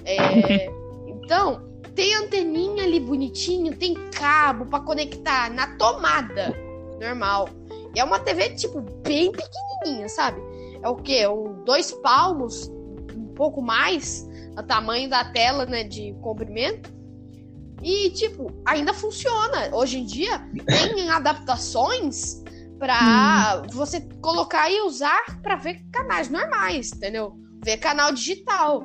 É, 0.05 0.71
então, 1.09 1.63
tem 1.95 2.15
anteninha 2.15 2.85
ali 2.85 3.01
bonitinho, 3.01 3.77
tem 3.77 3.95
cabo 4.11 4.67
pra 4.67 4.81
conectar 4.81 5.51
na 5.51 5.77
tomada 5.77 6.55
normal. 7.01 7.49
E 7.95 8.01
é 8.01 8.05
uma 8.05 8.19
TV, 8.19 8.51
tipo, 8.51 8.81
bem 9.03 9.31
pequenininha, 9.31 10.09
sabe? 10.09 10.41
É 10.83 10.89
o 10.89 10.97
quê? 10.97 11.27
Um, 11.27 11.65
dois 11.65 11.93
palmos, 11.93 12.69
um 13.17 13.29
pouco 13.35 13.63
mais, 13.63 14.29
o 14.59 14.63
tamanho 14.63 15.09
da 15.09 15.25
tela, 15.25 15.65
né, 15.65 15.85
de 15.85 16.15
comprimento. 16.21 16.93
E, 17.85 18.11
tipo, 18.11 18.51
ainda 18.65 18.95
funciona. 18.95 19.69
Hoje 19.75 19.99
em 19.99 20.07
dia, 20.07 20.39
tem 20.67 21.11
adaptações 21.11 22.43
pra 22.79 23.63
você 23.73 24.01
colocar 24.21 24.71
e 24.71 24.81
usar 24.83 25.41
pra 25.43 25.57
ver 25.57 25.85
canais 25.93 26.29
normais, 26.31 26.93
entendeu? 26.93 27.35
Ver 27.63 27.77
canal 27.77 28.11
digital. 28.13 28.83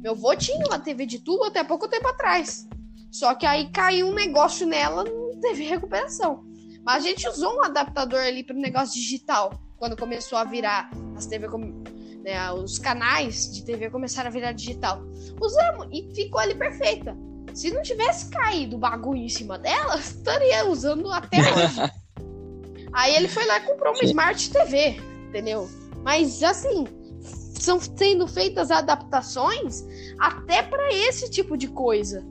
Meu 0.00 0.12
avô 0.12 0.34
tinha 0.34 0.66
uma 0.66 0.78
TV 0.78 1.04
de 1.06 1.18
tubo 1.18 1.44
até 1.44 1.62
pouco 1.62 1.88
tempo 1.88 2.08
atrás. 2.08 2.66
Só 3.10 3.34
que 3.34 3.44
aí 3.46 3.70
caiu 3.70 4.08
um 4.08 4.14
negócio 4.14 4.66
nela, 4.66 5.04
não 5.04 5.38
teve 5.40 5.64
recuperação. 5.64 6.44
Mas 6.84 7.04
a 7.04 7.08
gente 7.08 7.28
usou 7.28 7.56
um 7.56 7.62
adaptador 7.64 8.20
ali 8.20 8.42
pro 8.44 8.56
negócio 8.56 8.94
digital. 8.94 9.50
Quando 9.76 9.96
começou 9.96 10.38
a 10.38 10.44
virar 10.44 10.90
as 11.16 11.26
TV, 11.26 11.48
com- 11.48 11.82
né, 12.24 12.50
os 12.52 12.78
canais 12.78 13.52
de 13.52 13.64
TV 13.64 13.90
começaram 13.90 14.28
a 14.28 14.32
virar 14.32 14.52
digital. 14.52 15.02
Usamos 15.40 15.88
e 15.92 16.10
ficou 16.14 16.40
ali 16.40 16.54
perfeita. 16.54 17.16
Se 17.54 17.70
não 17.70 17.82
tivesse 17.82 18.30
caído 18.30 18.76
o 18.76 18.78
bagulho 18.78 19.20
em 19.20 19.28
cima 19.28 19.58
dela, 19.58 19.96
estaria 20.00 20.66
usando 20.68 21.10
até 21.12 21.38
hoje. 21.38 21.80
Aí 22.92 23.14
ele 23.14 23.28
foi 23.28 23.44
lá 23.46 23.58
e 23.58 23.60
comprou 23.60 23.94
uma 23.94 24.04
Smart 24.04 24.50
TV, 24.50 25.00
entendeu? 25.28 25.68
Mas 26.02 26.42
assim, 26.42 26.86
são 27.20 27.78
sendo 27.80 28.26
feitas 28.26 28.70
adaptações 28.70 29.84
até 30.18 30.62
para 30.62 30.92
esse 30.92 31.30
tipo 31.30 31.56
de 31.56 31.68
coisa. 31.68 32.24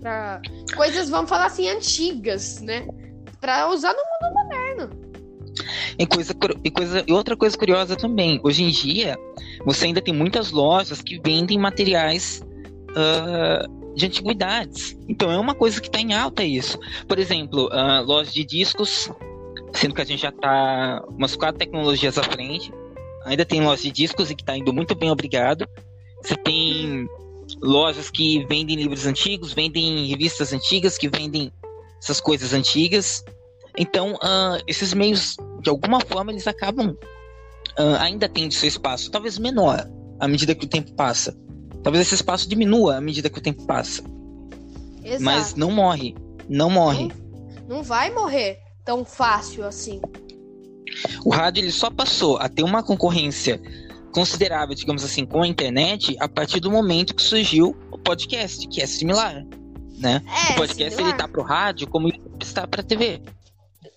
Pra 0.00 0.40
coisas, 0.74 1.08
vamos 1.10 1.28
falar 1.28 1.46
assim, 1.46 1.68
antigas, 1.68 2.60
né? 2.60 2.86
Para 3.40 3.68
usar 3.68 3.92
no 3.92 3.98
mundo 3.98 4.34
moderno. 4.34 4.90
E, 5.98 6.06
coisa, 6.06 6.34
e, 6.64 6.70
coisa, 6.70 7.04
e 7.06 7.12
outra 7.12 7.36
coisa 7.36 7.56
curiosa 7.56 7.94
também, 7.94 8.40
hoje 8.42 8.64
em 8.64 8.70
dia, 8.70 9.18
você 9.64 9.84
ainda 9.84 10.00
tem 10.00 10.14
muitas 10.14 10.50
lojas 10.50 11.02
que 11.02 11.20
vendem 11.20 11.58
materiais 11.58 12.42
uh, 12.90 13.81
de 13.94 14.06
antiguidades. 14.06 14.96
Então 15.08 15.30
é 15.30 15.38
uma 15.38 15.54
coisa 15.54 15.80
que 15.80 15.88
está 15.88 16.00
em 16.00 16.14
alta 16.14 16.42
isso. 16.42 16.78
Por 17.06 17.18
exemplo, 17.18 17.66
uh, 17.66 18.04
lojas 18.04 18.32
de 18.32 18.44
discos, 18.44 19.10
sendo 19.72 19.94
que 19.94 20.02
a 20.02 20.04
gente 20.04 20.22
já 20.22 20.30
está 20.30 21.04
umas 21.08 21.36
quatro 21.36 21.58
tecnologias 21.58 22.18
à 22.18 22.22
frente. 22.22 22.72
Ainda 23.24 23.44
tem 23.44 23.62
lojas 23.62 23.82
de 23.82 23.92
discos 23.92 24.30
e 24.30 24.34
que 24.34 24.42
está 24.42 24.56
indo 24.56 24.72
muito 24.72 24.94
bem, 24.94 25.10
obrigado. 25.10 25.66
Você 26.22 26.36
tem 26.36 27.06
lojas 27.60 28.10
que 28.10 28.44
vendem 28.46 28.76
livros 28.76 29.06
antigos, 29.06 29.52
vendem 29.52 30.06
revistas 30.06 30.52
antigas, 30.52 30.96
que 30.96 31.08
vendem 31.08 31.52
essas 32.02 32.20
coisas 32.20 32.52
antigas. 32.52 33.24
Então, 33.78 34.14
uh, 34.14 34.62
esses 34.66 34.92
meios, 34.92 35.36
de 35.60 35.70
alguma 35.70 36.00
forma, 36.00 36.32
eles 36.32 36.46
acabam 36.46 36.96
uh, 37.78 37.96
ainda 38.00 38.28
tendo 38.28 38.52
seu 38.52 38.68
espaço, 38.68 39.10
talvez 39.10 39.38
menor, 39.38 39.88
à 40.20 40.28
medida 40.28 40.54
que 40.54 40.64
o 40.64 40.68
tempo 40.68 40.92
passa. 40.94 41.36
Talvez 41.82 42.06
esse 42.06 42.14
espaço 42.14 42.48
diminua 42.48 42.96
à 42.96 43.00
medida 43.00 43.28
que 43.28 43.38
o 43.38 43.42
tempo 43.42 43.64
passa. 43.64 44.02
Exato. 45.04 45.22
Mas 45.22 45.54
não 45.54 45.70
morre. 45.70 46.14
Não 46.48 46.70
morre. 46.70 47.08
Não, 47.68 47.76
não 47.76 47.82
vai 47.82 48.12
morrer 48.12 48.58
tão 48.84 49.04
fácil 49.04 49.64
assim. 49.64 50.00
O 51.24 51.30
rádio 51.30 51.62
ele 51.62 51.72
só 51.72 51.90
passou 51.90 52.36
a 52.36 52.48
ter 52.48 52.62
uma 52.62 52.82
concorrência 52.82 53.60
considerável, 54.12 54.74
digamos 54.74 55.02
assim, 55.02 55.24
com 55.24 55.42
a 55.42 55.46
internet 55.46 56.16
a 56.20 56.28
partir 56.28 56.60
do 56.60 56.70
momento 56.70 57.14
que 57.14 57.22
surgiu 57.22 57.74
o 57.90 57.98
podcast, 57.98 58.68
que 58.68 58.80
é 58.80 58.86
similar, 58.86 59.44
né? 59.98 60.22
É, 60.26 60.52
o 60.52 60.56
podcast 60.56 60.94
similar. 60.94 61.14
ele 61.14 61.18
tá 61.18 61.26
pro 61.26 61.42
rádio 61.42 61.86
como 61.88 62.12
está 62.40 62.66
para 62.66 62.82
TV. 62.82 63.22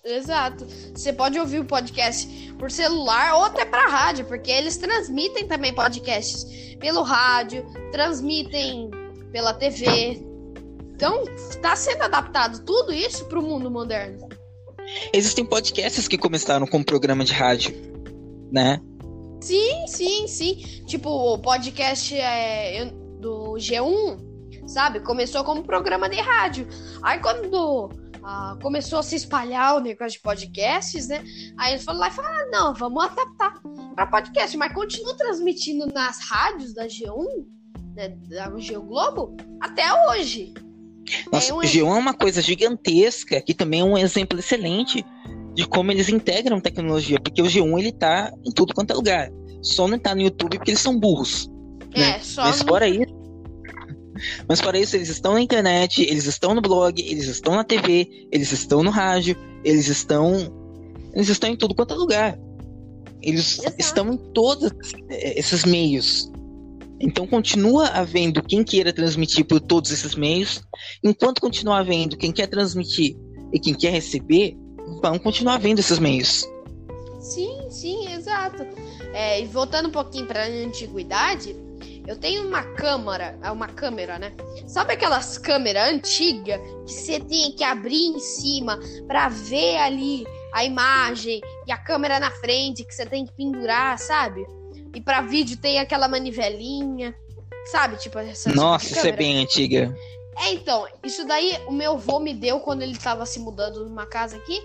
Exato. 0.06 0.64
Você 0.94 1.12
pode 1.12 1.38
ouvir 1.38 1.58
o 1.58 1.64
podcast 1.64 2.28
por 2.58 2.70
celular 2.70 3.34
ou 3.36 3.44
até 3.44 3.64
para 3.64 3.88
rádio, 3.88 4.24
porque 4.24 4.50
eles 4.50 4.76
transmitem 4.76 5.48
também 5.48 5.74
podcasts 5.74 6.46
pelo 6.78 7.02
rádio, 7.02 7.66
transmitem 7.90 8.88
pela 9.32 9.52
TV. 9.52 10.22
Então, 10.94 11.24
está 11.36 11.74
sendo 11.74 12.02
adaptado 12.02 12.64
tudo 12.64 12.92
isso 12.92 13.24
para 13.26 13.40
o 13.40 13.42
mundo 13.42 13.70
moderno. 13.70 14.28
Existem 15.12 15.44
podcasts 15.44 16.06
que 16.06 16.16
começaram 16.16 16.66
como 16.66 16.84
programa 16.84 17.24
de 17.24 17.32
rádio, 17.32 17.74
né? 18.52 18.80
Sim, 19.40 19.86
sim, 19.88 20.28
sim. 20.28 20.54
Tipo, 20.86 21.10
o 21.10 21.38
podcast 21.38 22.16
é, 22.16 22.84
do 23.18 23.54
G1, 23.54 24.18
sabe? 24.66 25.00
Começou 25.00 25.42
como 25.44 25.64
programa 25.64 26.08
de 26.08 26.20
rádio. 26.20 26.68
Aí 27.02 27.18
quando 27.18 27.90
ah, 28.28 28.58
começou 28.60 28.98
a 28.98 29.04
se 29.04 29.14
espalhar 29.14 29.76
o 29.76 29.80
negócio 29.80 30.14
de 30.14 30.20
podcasts, 30.20 31.06
né? 31.06 31.22
Aí 31.56 31.74
eles 31.74 31.84
foram 31.84 32.00
lá 32.00 32.08
e 32.08 32.10
falaram: 32.10 32.34
ah, 32.34 32.48
não, 32.50 32.74
vamos 32.74 33.04
adaptar 33.04 33.62
para 33.94 34.06
podcast, 34.08 34.56
mas 34.56 34.74
continua 34.74 35.16
transmitindo 35.16 35.86
nas 35.86 36.18
rádios 36.28 36.74
da 36.74 36.88
G1, 36.88 37.46
né, 37.94 38.08
da 38.28 38.52
G 38.58 38.76
Globo, 38.78 39.36
até 39.60 39.84
hoje. 40.08 40.52
Nossa, 41.32 41.52
é 41.52 41.54
um... 41.54 41.60
G1 41.60 41.86
é 41.86 42.00
uma 42.00 42.14
coisa 42.14 42.42
gigantesca, 42.42 43.40
que 43.40 43.54
também 43.54 43.80
é 43.80 43.84
um 43.84 43.96
exemplo 43.96 44.36
excelente 44.36 45.06
de 45.54 45.64
como 45.64 45.92
eles 45.92 46.08
integram 46.08 46.60
tecnologia, 46.60 47.20
porque 47.20 47.40
o 47.40 47.46
G1 47.46 47.78
ele 47.78 47.92
tá 47.92 48.32
em 48.44 48.50
tudo 48.50 48.74
quanto 48.74 48.90
é 48.90 48.94
lugar. 48.94 49.30
Só 49.62 49.86
não 49.86 50.00
tá 50.00 50.16
no 50.16 50.22
YouTube 50.22 50.58
porque 50.58 50.72
eles 50.72 50.80
são 50.80 50.98
burros. 50.98 51.48
É, 51.94 52.00
né? 52.00 52.18
só 52.18 52.42
Mas 52.42 52.60
no... 52.60 52.68
fora 52.68 52.88
isso, 52.88 53.14
mas 54.48 54.60
para 54.60 54.78
isso, 54.78 54.96
eles 54.96 55.08
estão 55.08 55.34
na 55.34 55.40
internet, 55.40 56.02
eles 56.02 56.26
estão 56.26 56.54
no 56.54 56.60
blog, 56.60 57.00
eles 57.00 57.26
estão 57.26 57.54
na 57.54 57.64
TV, 57.64 58.28
eles 58.30 58.52
estão 58.52 58.82
no 58.82 58.90
rádio, 58.90 59.36
eles 59.64 59.88
estão. 59.88 60.52
Eles 61.14 61.28
estão 61.28 61.50
em 61.50 61.56
tudo 61.56 61.74
quanto 61.74 61.94
é 61.94 61.96
lugar. 61.96 62.38
Eles 63.22 63.58
Exato. 63.58 63.76
estão 63.78 64.12
em 64.12 64.16
todos 64.32 64.70
esses 65.08 65.64
meios. 65.64 66.30
Então 67.00 67.26
continua 67.26 67.88
havendo 67.88 68.42
quem 68.42 68.62
queira 68.62 68.92
transmitir 68.92 69.44
por 69.46 69.60
todos 69.60 69.90
esses 69.90 70.14
meios. 70.14 70.62
Enquanto 71.02 71.40
continuar 71.40 71.80
havendo 71.80 72.16
quem 72.16 72.32
quer 72.32 72.46
transmitir 72.46 73.16
e 73.52 73.58
quem 73.58 73.74
quer 73.74 73.90
receber, 73.90 74.56
vão 75.02 75.18
continuar 75.18 75.54
havendo 75.54 75.80
esses 75.80 75.98
meios. 75.98 76.46
Sim, 77.20 77.58
sim, 77.70 78.12
exato. 78.12 78.62
É, 79.12 79.40
e 79.40 79.46
voltando 79.46 79.88
um 79.88 79.92
pouquinho 79.92 80.26
para 80.26 80.44
a 80.44 80.48
antiguidade, 80.48 81.56
eu 82.06 82.16
tenho 82.16 82.46
uma 82.46 82.62
câmera, 82.62 83.38
é 83.42 83.50
uma 83.50 83.68
câmera, 83.68 84.18
né? 84.18 84.32
Sabe 84.66 84.92
aquelas 84.92 85.36
câmeras 85.38 85.88
antigas 85.92 86.60
que 86.86 86.92
você 86.92 87.20
tem 87.20 87.52
que 87.52 87.64
abrir 87.64 88.06
em 88.06 88.18
cima 88.18 88.78
para 89.06 89.28
ver 89.28 89.76
ali 89.78 90.24
a 90.52 90.64
imagem 90.64 91.40
e 91.66 91.72
a 91.72 91.76
câmera 91.76 92.20
na 92.20 92.30
frente 92.30 92.84
que 92.84 92.94
você 92.94 93.04
tem 93.04 93.26
que 93.26 93.32
pendurar, 93.32 93.98
sabe? 93.98 94.46
E 94.94 95.00
para 95.00 95.20
vídeo 95.20 95.56
tem 95.56 95.78
aquela 95.78 96.08
manivelinha, 96.08 97.14
sabe? 97.66 97.96
Tipo 97.96 98.18
essa 98.20 98.50
Nossa, 98.54 98.86
tipo 98.86 98.98
isso 98.98 99.06
é 99.06 99.12
bem 99.12 99.38
antiga. 99.38 99.94
É, 100.38 100.52
então, 100.52 100.86
isso 101.02 101.26
daí 101.26 101.58
o 101.66 101.72
meu 101.72 101.92
avô 101.92 102.20
me 102.20 102.34
deu 102.34 102.60
quando 102.60 102.82
ele 102.82 102.96
tava 102.96 103.26
se 103.26 103.40
mudando 103.40 103.84
numa 103.84 104.06
casa 104.06 104.36
aqui. 104.36 104.62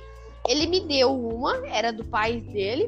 Ele 0.48 0.68
me 0.68 0.80
deu 0.82 1.14
uma, 1.14 1.66
era 1.68 1.92
do 1.92 2.04
pai 2.06 2.42
dele. 2.42 2.88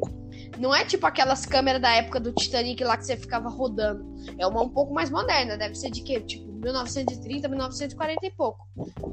Não 0.57 0.73
é 0.73 0.85
tipo 0.85 1.05
aquelas 1.05 1.45
câmeras 1.45 1.81
da 1.81 1.91
época 1.91 2.19
do 2.19 2.31
Titanic 2.31 2.83
lá 2.83 2.95
que 2.97 3.05
você 3.05 3.17
ficava 3.17 3.49
rodando. 3.49 4.05
É 4.37 4.45
uma 4.45 4.61
um 4.61 4.69
pouco 4.69 4.93
mais 4.93 5.09
moderna, 5.09 5.57
deve 5.57 5.75
ser 5.75 5.89
de 5.89 6.01
quê? 6.01 6.19
Tipo 6.19 6.51
1930, 6.51 7.47
1940 7.47 8.25
e 8.25 8.31
pouco. 8.31 8.67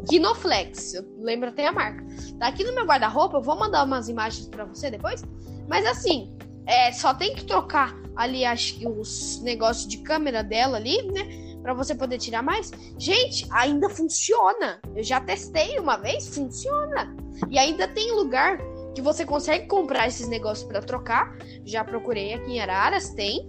Kinoflex, 0.09 0.95
eu 0.95 1.05
lembro 1.19 1.49
até 1.49 1.67
a 1.67 1.73
marca. 1.73 2.05
Tá 2.39 2.49
aqui 2.49 2.65
no 2.65 2.75
meu 2.75 2.85
guarda-roupa, 2.85 3.39
eu 3.39 3.43
vou 3.43 3.59
mandar 3.59 3.85
umas 3.85 4.09
imagens 4.09 4.47
para 4.49 4.65
você 4.65 4.91
depois. 4.91 5.23
Mas 5.69 5.87
assim, 5.87 6.37
é, 6.67 6.93
só 6.93 7.15
tem 7.15 7.35
que 7.35 7.45
trocar 7.45 7.95
ali 8.15 8.45
as, 8.45 8.79
os 8.85 9.41
negócios 9.43 9.89
de 9.89 9.99
câmera 9.99 10.43
dela 10.43 10.77
ali, 10.77 11.03
né? 11.11 11.51
Pra 11.63 11.75
você 11.75 11.95
poder 11.95 12.19
tirar 12.19 12.43
mais. 12.43 12.71
Gente, 12.99 13.47
ainda 13.51 13.89
funciona. 13.89 14.81
Eu 14.95 15.03
já 15.03 15.21
testei 15.21 15.79
uma 15.79 15.97
vez, 15.97 16.29
funciona. 16.35 17.15
E 17.51 17.59
ainda 17.59 17.89
tem 17.89 18.13
lugar 18.13 18.59
que 18.95 19.03
você 19.03 19.25
consegue 19.25 19.67
comprar 19.67 20.09
esses 20.09 20.29
negócios 20.29 20.67
para 20.67 20.81
trocar. 20.81 21.37
Já 21.65 21.85
procurei 21.85 22.35
aqui 22.35 22.53
em 22.53 22.61
Araras, 22.61 23.11
tem. 23.11 23.49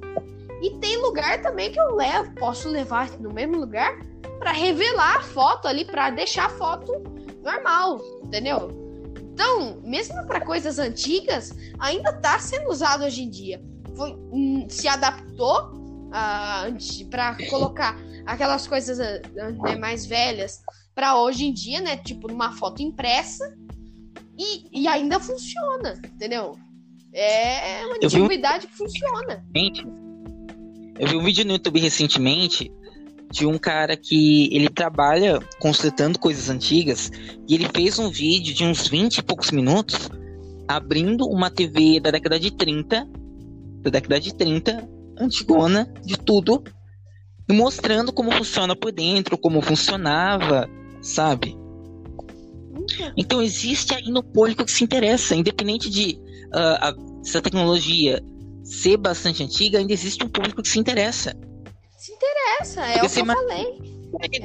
E 0.61 0.77
tem 0.79 0.97
lugar 0.97 1.41
também 1.41 1.71
que 1.71 1.79
eu 1.79 1.95
levo, 1.95 2.33
posso 2.35 2.69
levar 2.69 3.09
no 3.19 3.33
mesmo 3.33 3.57
lugar 3.57 3.97
para 4.37 4.51
revelar 4.51 5.17
a 5.17 5.21
foto 5.21 5.67
ali, 5.67 5.85
para 5.85 6.11
deixar 6.11 6.45
a 6.45 6.49
foto 6.49 6.91
normal, 7.43 7.99
entendeu? 8.23 8.69
Então, 9.33 9.81
mesmo 9.83 10.23
para 10.27 10.41
coisas 10.41 10.77
antigas, 10.77 11.51
ainda 11.79 12.11
está 12.11 12.37
sendo 12.37 12.69
usado 12.69 13.03
hoje 13.03 13.23
em 13.23 13.29
dia. 13.29 13.61
Foi, 13.95 14.11
hum, 14.31 14.67
se 14.69 14.87
adaptou 14.87 15.73
uh, 16.09 17.09
para 17.09 17.37
colocar 17.49 17.97
aquelas 18.25 18.67
coisas 18.67 18.99
uh, 18.99 19.63
né, 19.63 19.75
mais 19.75 20.05
velhas 20.05 20.61
para 20.93 21.19
hoje 21.19 21.45
em 21.45 21.53
dia, 21.53 21.81
né? 21.81 21.97
Tipo, 21.97 22.27
numa 22.27 22.51
foto 22.53 22.83
impressa 22.83 23.57
e, 24.41 24.81
e 24.81 24.87
ainda 24.87 25.19
funciona, 25.19 26.01
entendeu? 26.03 26.57
É 27.13 27.85
uma 27.85 27.95
antiguidade 27.95 28.65
um... 28.65 28.69
que 28.69 28.75
funciona. 28.75 29.45
Eu 30.97 31.07
vi 31.07 31.15
um 31.15 31.23
vídeo 31.23 31.45
no 31.45 31.51
YouTube 31.53 31.79
recentemente 31.79 32.71
de 33.31 33.45
um 33.45 33.57
cara 33.57 33.95
que 33.95 34.49
ele 34.53 34.67
trabalha 34.67 35.39
consertando 35.59 36.17
coisas 36.17 36.49
antigas 36.49 37.11
e 37.47 37.53
ele 37.55 37.69
fez 37.73 37.99
um 37.99 38.09
vídeo 38.09 38.53
de 38.53 38.63
uns 38.63 38.87
20 38.87 39.19
e 39.19 39.23
poucos 39.23 39.51
minutos 39.51 40.09
abrindo 40.67 41.27
uma 41.27 41.49
TV 41.49 41.99
da 41.99 42.11
década 42.11 42.39
de 42.39 42.51
30, 42.51 43.07
da 43.81 43.89
década 43.89 44.19
de 44.19 44.33
30, 44.33 44.87
antigona, 45.19 45.91
de 46.03 46.17
tudo, 46.17 46.63
e 47.49 47.53
mostrando 47.53 48.13
como 48.13 48.31
funciona 48.31 48.75
por 48.75 48.91
dentro, 48.91 49.37
como 49.37 49.61
funcionava, 49.61 50.69
sabe? 51.01 51.60
Então 53.17 53.41
existe 53.41 53.93
ainda 53.93 54.19
um 54.19 54.23
público 54.23 54.65
que 54.65 54.71
se 54.71 54.83
interessa, 54.83 55.35
independente 55.35 55.89
de 55.89 56.19
uh, 56.53 56.77
a, 56.79 56.95
essa 57.25 57.41
tecnologia 57.41 58.23
ser 58.63 58.97
bastante 58.97 59.43
antiga, 59.43 59.79
ainda 59.79 59.93
existe 59.93 60.23
um 60.23 60.29
público 60.29 60.61
que 60.61 60.69
se 60.69 60.79
interessa. 60.79 61.35
Se 61.97 62.13
interessa, 62.13 62.81
é 62.81 62.99
Porque 62.99 63.07
o 63.07 63.09
que 63.09 63.19
eu 63.19 63.25
falei. 63.25 63.79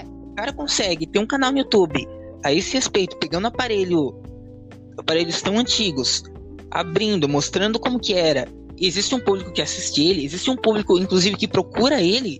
O 0.05 0.35
cara 0.35 0.53
consegue 0.53 1.07
ter 1.07 1.19
um 1.19 1.27
canal 1.27 1.53
no 1.53 1.59
YouTube 1.59 2.07
a 2.45 2.53
esse 2.53 2.75
respeito, 2.75 3.17
pegando 3.17 3.47
aparelho, 3.47 4.15
aparelhos 4.99 5.41
tão 5.41 5.59
antigos, 5.59 6.23
abrindo, 6.71 7.29
mostrando 7.29 7.79
como 7.79 7.99
que 7.99 8.15
era. 8.15 8.47
existe 8.79 9.15
um 9.15 9.21
público 9.21 9.53
que 9.53 9.63
assiste 9.63 10.05
ele, 10.05 10.25
existe 10.25 10.51
um 10.51 10.57
público, 10.57 10.99
inclusive, 10.99 11.37
que 11.37 11.49
procura 11.49 12.01
ele 12.01 12.39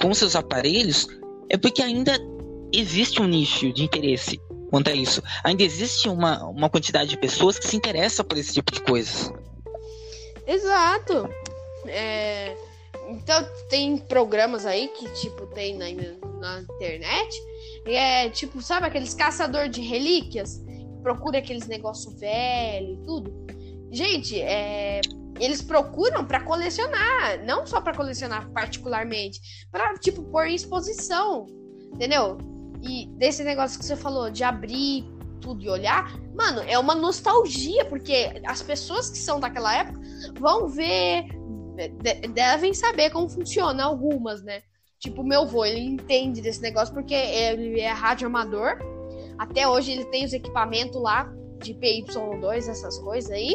com 0.00 0.14
seus 0.14 0.36
aparelhos, 0.36 1.08
é 1.50 1.56
porque 1.56 1.82
ainda 1.82 2.12
existe 2.72 3.20
um 3.20 3.26
nicho 3.26 3.72
de 3.72 3.82
interesse 3.82 4.40
quanto 4.70 4.90
a 4.90 4.94
isso. 4.94 5.22
Ainda 5.44 5.62
existe 5.62 6.08
uma, 6.08 6.44
uma 6.44 6.68
quantidade 6.68 7.10
de 7.10 7.16
pessoas 7.16 7.58
que 7.58 7.66
se 7.66 7.76
interessa 7.76 8.22
por 8.24 8.36
esse 8.36 8.52
tipo 8.54 8.72
de 8.72 8.80
coisas. 8.80 9.32
Exato. 10.46 11.28
É, 11.86 12.56
então 13.08 13.46
tem 13.68 13.98
programas 13.98 14.66
aí 14.66 14.88
que 14.88 15.08
tipo 15.10 15.46
tem 15.46 15.76
na, 15.76 15.86
na 16.40 16.60
internet. 16.60 17.36
É 17.84 18.28
tipo, 18.30 18.60
sabe 18.60 18.86
aqueles 18.86 19.14
caçador 19.14 19.68
de 19.68 19.80
relíquias? 19.80 20.62
Procura 21.02 21.38
aqueles 21.38 21.66
negócio 21.66 22.10
velho 22.12 22.94
e 22.94 23.04
tudo. 23.04 23.46
Gente, 23.92 24.40
é, 24.40 25.00
eles 25.38 25.62
procuram 25.62 26.24
para 26.24 26.40
colecionar, 26.40 27.44
não 27.44 27.66
só 27.66 27.80
para 27.80 27.94
colecionar 27.94 28.50
particularmente, 28.50 29.40
para 29.70 29.94
tipo 29.94 30.22
pôr 30.24 30.46
em 30.48 30.54
exposição, 30.54 31.46
entendeu? 31.94 32.55
E 32.82 33.06
desse 33.16 33.42
negócio 33.42 33.78
que 33.78 33.84
você 33.84 33.96
falou 33.96 34.30
de 34.30 34.44
abrir 34.44 35.04
tudo 35.40 35.62
e 35.62 35.68
olhar, 35.68 36.18
mano, 36.34 36.62
é 36.66 36.78
uma 36.78 36.94
nostalgia, 36.94 37.84
porque 37.84 38.40
as 38.44 38.62
pessoas 38.62 39.10
que 39.10 39.18
são 39.18 39.38
daquela 39.38 39.74
época 39.76 40.00
vão 40.38 40.68
ver, 40.68 41.26
devem 42.34 42.74
saber 42.74 43.10
como 43.10 43.28
funciona 43.28 43.84
algumas, 43.84 44.42
né? 44.42 44.62
Tipo, 44.98 45.22
meu 45.22 45.42
avô, 45.42 45.64
ele 45.64 45.80
entende 45.80 46.40
desse 46.40 46.60
negócio 46.62 46.92
porque 46.92 47.14
ele 47.14 47.80
é 47.80 47.90
rádio 47.90 48.26
amador. 48.26 48.78
Até 49.38 49.68
hoje 49.68 49.92
ele 49.92 50.06
tem 50.06 50.24
os 50.24 50.32
equipamentos 50.32 51.00
lá 51.00 51.30
de 51.62 51.74
PY2, 51.74 52.68
essas 52.68 52.98
coisas 52.98 53.30
aí. 53.30 53.54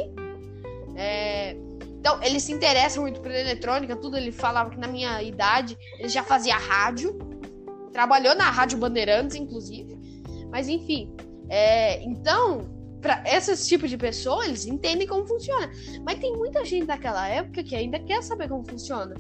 É... 0.96 1.56
Então, 2.00 2.22
ele 2.24 2.40
se 2.40 2.52
interessa 2.52 3.00
muito 3.00 3.22
por 3.22 3.32
eletrônica, 3.32 3.96
tudo. 3.96 4.18
Ele 4.18 4.32
falava 4.32 4.70
que 4.70 4.78
na 4.78 4.88
minha 4.88 5.22
idade 5.22 5.78
ele 6.00 6.10
já 6.10 6.24
fazia 6.24 6.56
rádio. 6.56 7.18
Trabalhou 7.92 8.36
na 8.36 8.50
Rádio 8.50 8.78
Bandeirantes, 8.78 9.36
inclusive. 9.36 9.98
Mas 10.50 10.68
enfim. 10.68 11.16
É... 11.50 12.02
Então, 12.04 12.70
para 13.02 13.24
esses 13.26 13.68
tipos 13.68 13.90
de 13.90 13.98
pessoas, 13.98 14.48
eles 14.48 14.66
entendem 14.66 15.08
como 15.08 15.26
funciona. 15.26 15.70
Mas 16.06 16.20
tem 16.20 16.34
muita 16.34 16.64
gente 16.64 16.86
daquela 16.86 17.28
época 17.28 17.64
que 17.64 17.76
ainda 17.76 18.00
quer 18.00 18.22
saber 18.22 18.48
como 18.48 18.64
funciona. 18.64 19.16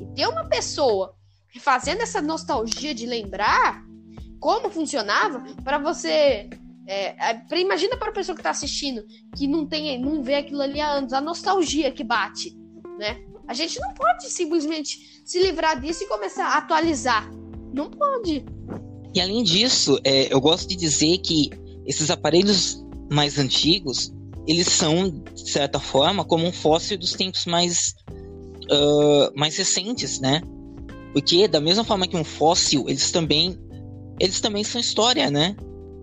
E 0.00 0.06
ter 0.14 0.26
uma 0.26 0.48
pessoa 0.48 1.14
fazendo 1.60 2.02
essa 2.02 2.20
nostalgia 2.20 2.94
de 2.94 3.06
lembrar 3.06 3.84
como 4.40 4.70
funcionava 4.70 5.42
para 5.62 5.78
você 5.78 6.50
é, 6.86 7.30
é, 7.30 7.60
imagina 7.60 7.96
para 7.96 8.10
a 8.10 8.12
pessoa 8.12 8.34
que 8.34 8.40
está 8.40 8.50
assistindo 8.50 9.02
que 9.36 9.46
não 9.46 9.66
tem 9.66 9.98
não 9.98 10.22
vê 10.22 10.34
aquilo 10.34 10.60
ali 10.60 10.80
há 10.80 10.90
anos 10.90 11.12
a 11.12 11.20
nostalgia 11.20 11.90
que 11.90 12.04
bate 12.04 12.54
né 12.98 13.24
a 13.46 13.54
gente 13.54 13.80
não 13.80 13.94
pode 13.94 14.28
simplesmente 14.28 15.22
se 15.24 15.40
livrar 15.40 15.80
disso 15.80 16.04
e 16.04 16.08
começar 16.08 16.46
a 16.46 16.58
atualizar 16.58 17.30
não 17.74 17.90
pode 17.90 18.44
e 19.14 19.20
além 19.20 19.42
disso 19.42 19.98
é, 20.04 20.32
eu 20.32 20.40
gosto 20.40 20.68
de 20.68 20.76
dizer 20.76 21.18
que 21.18 21.50
esses 21.86 22.10
aparelhos 22.10 22.84
mais 23.12 23.38
antigos 23.38 24.12
eles 24.46 24.68
são 24.68 25.10
de 25.10 25.50
certa 25.50 25.80
forma 25.80 26.24
como 26.24 26.46
um 26.46 26.52
fóssil 26.52 26.98
dos 26.98 27.12
tempos 27.12 27.46
mais 27.46 27.94
uh, 28.70 29.38
mais 29.38 29.56
recentes 29.56 30.20
né 30.20 30.40
porque 31.14 31.46
da 31.46 31.60
mesma 31.60 31.84
forma 31.84 32.08
que 32.08 32.16
um 32.16 32.24
fóssil, 32.24 32.86
eles 32.88 33.12
também 33.12 33.56
eles 34.18 34.40
também 34.40 34.64
são 34.64 34.80
história, 34.80 35.30
né? 35.30 35.56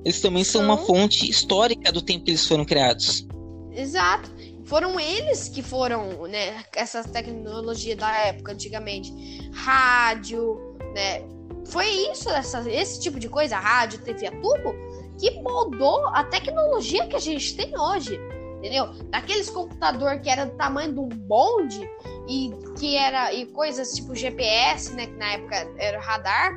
Eles 0.06 0.22
também 0.22 0.44
são 0.44 0.64
uma 0.64 0.78
fonte 0.78 1.30
histórica 1.30 1.92
do 1.92 2.02
tempo 2.02 2.24
que 2.24 2.32
eles 2.32 2.48
foram 2.48 2.66
criados. 2.66 3.28
Exato. 3.74 4.32
Foram 4.66 4.98
eles 5.00 5.50
que 5.50 5.62
foram, 5.62 6.28
né, 6.28 6.64
essa 6.74 7.04
tecnologia 7.04 7.96
da 7.96 8.10
época 8.26 8.54
antigamente, 8.54 9.12
rádio, 9.54 10.58
né? 10.96 11.22
Foi 11.68 11.86
isso, 11.86 12.30
essa, 12.30 12.70
esse 12.70 13.00
tipo 13.00 13.20
de 13.20 13.30
coisa, 13.30 13.58
rádio, 13.58 14.00
TV 14.00 14.28
a 14.28 14.32
tubo, 14.32 14.74
que 15.20 15.42
moldou 15.42 16.08
a 16.08 16.24
tecnologia 16.24 17.08
que 17.08 17.16
a 17.16 17.20
gente 17.20 17.56
tem 17.56 17.78
hoje 17.80 18.20
entendeu? 18.62 18.94
Daqueles 19.10 19.50
computador 19.50 20.20
que 20.20 20.30
era 20.30 20.46
do 20.46 20.56
tamanho 20.56 20.94
de 20.94 21.00
um 21.00 21.10
bonde 21.10 21.90
e 22.28 22.52
que 22.80 22.96
era 22.96 23.34
e 23.34 23.48
coisas 23.48 23.92
tipo 23.94 24.16
GPS, 24.16 24.94
né, 24.94 25.08
que 25.08 25.14
na 25.14 25.34
época 25.34 25.74
era 25.78 26.00
radar, 26.00 26.56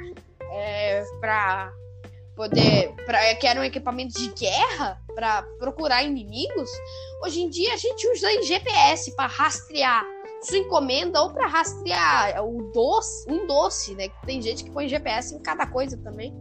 é, 0.52 1.02
para 1.18 1.72
poder, 2.36 2.92
pra, 3.06 3.34
que 3.36 3.46
eram 3.46 3.64
equipamentos 3.64 4.20
de 4.20 4.28
guerra 4.34 5.00
para 5.14 5.42
procurar 5.58 6.02
inimigos. 6.02 6.70
Hoje 7.24 7.40
em 7.40 7.48
dia 7.48 7.72
a 7.72 7.76
gente 7.76 8.06
usa 8.08 8.30
em 8.32 8.42
GPS 8.42 9.14
para 9.16 9.26
rastrear 9.26 10.04
sua 10.44 10.59
encomenda 10.59 11.20
ou 11.22 11.30
para 11.30 11.46
rastrear 11.46 12.44
o 12.44 12.70
doce, 12.72 13.30
um 13.30 13.46
doce, 13.46 13.94
né? 13.94 14.09
Tem 14.26 14.40
gente 14.40 14.64
que 14.64 14.70
põe 14.70 14.88
GPS 14.88 15.35
em 15.35 15.40
cada 15.40 15.66
coisa 15.66 15.96
também. 15.96 16.35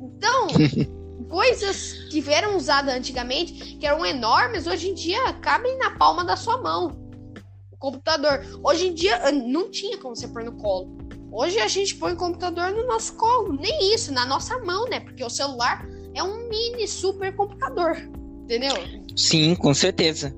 Então, 0.00 0.48
coisas 1.28 2.08
que 2.10 2.22
eram 2.30 2.56
usadas 2.56 2.94
antigamente, 2.94 3.76
que 3.76 3.86
eram 3.86 4.04
enormes, 4.06 4.66
hoje 4.66 4.90
em 4.90 4.94
dia 4.94 5.32
cabem 5.34 5.76
na 5.78 5.90
palma 5.96 6.24
da 6.24 6.36
sua 6.36 6.60
mão. 6.62 6.96
O 7.70 7.76
computador. 7.76 8.44
Hoje 8.62 8.88
em 8.88 8.94
dia 8.94 9.32
não 9.32 9.70
tinha 9.70 9.98
como 9.98 10.14
você 10.14 10.28
pôr 10.28 10.44
no 10.44 10.52
colo. 10.52 10.96
Hoje 11.32 11.58
a 11.58 11.68
gente 11.68 11.96
põe 11.96 12.12
o 12.12 12.16
computador 12.16 12.70
no 12.70 12.86
nosso 12.86 13.14
colo. 13.16 13.52
Nem 13.52 13.92
isso, 13.94 14.12
na 14.12 14.24
nossa 14.24 14.58
mão, 14.60 14.86
né? 14.88 15.00
Porque 15.00 15.22
o 15.22 15.28
celular 15.28 15.86
é 16.14 16.22
um 16.22 16.48
mini 16.48 16.86
super 16.88 17.34
computador. 17.34 17.96
Entendeu? 18.44 18.72
Sim, 19.16 19.54
com 19.56 19.74
certeza. 19.74 20.34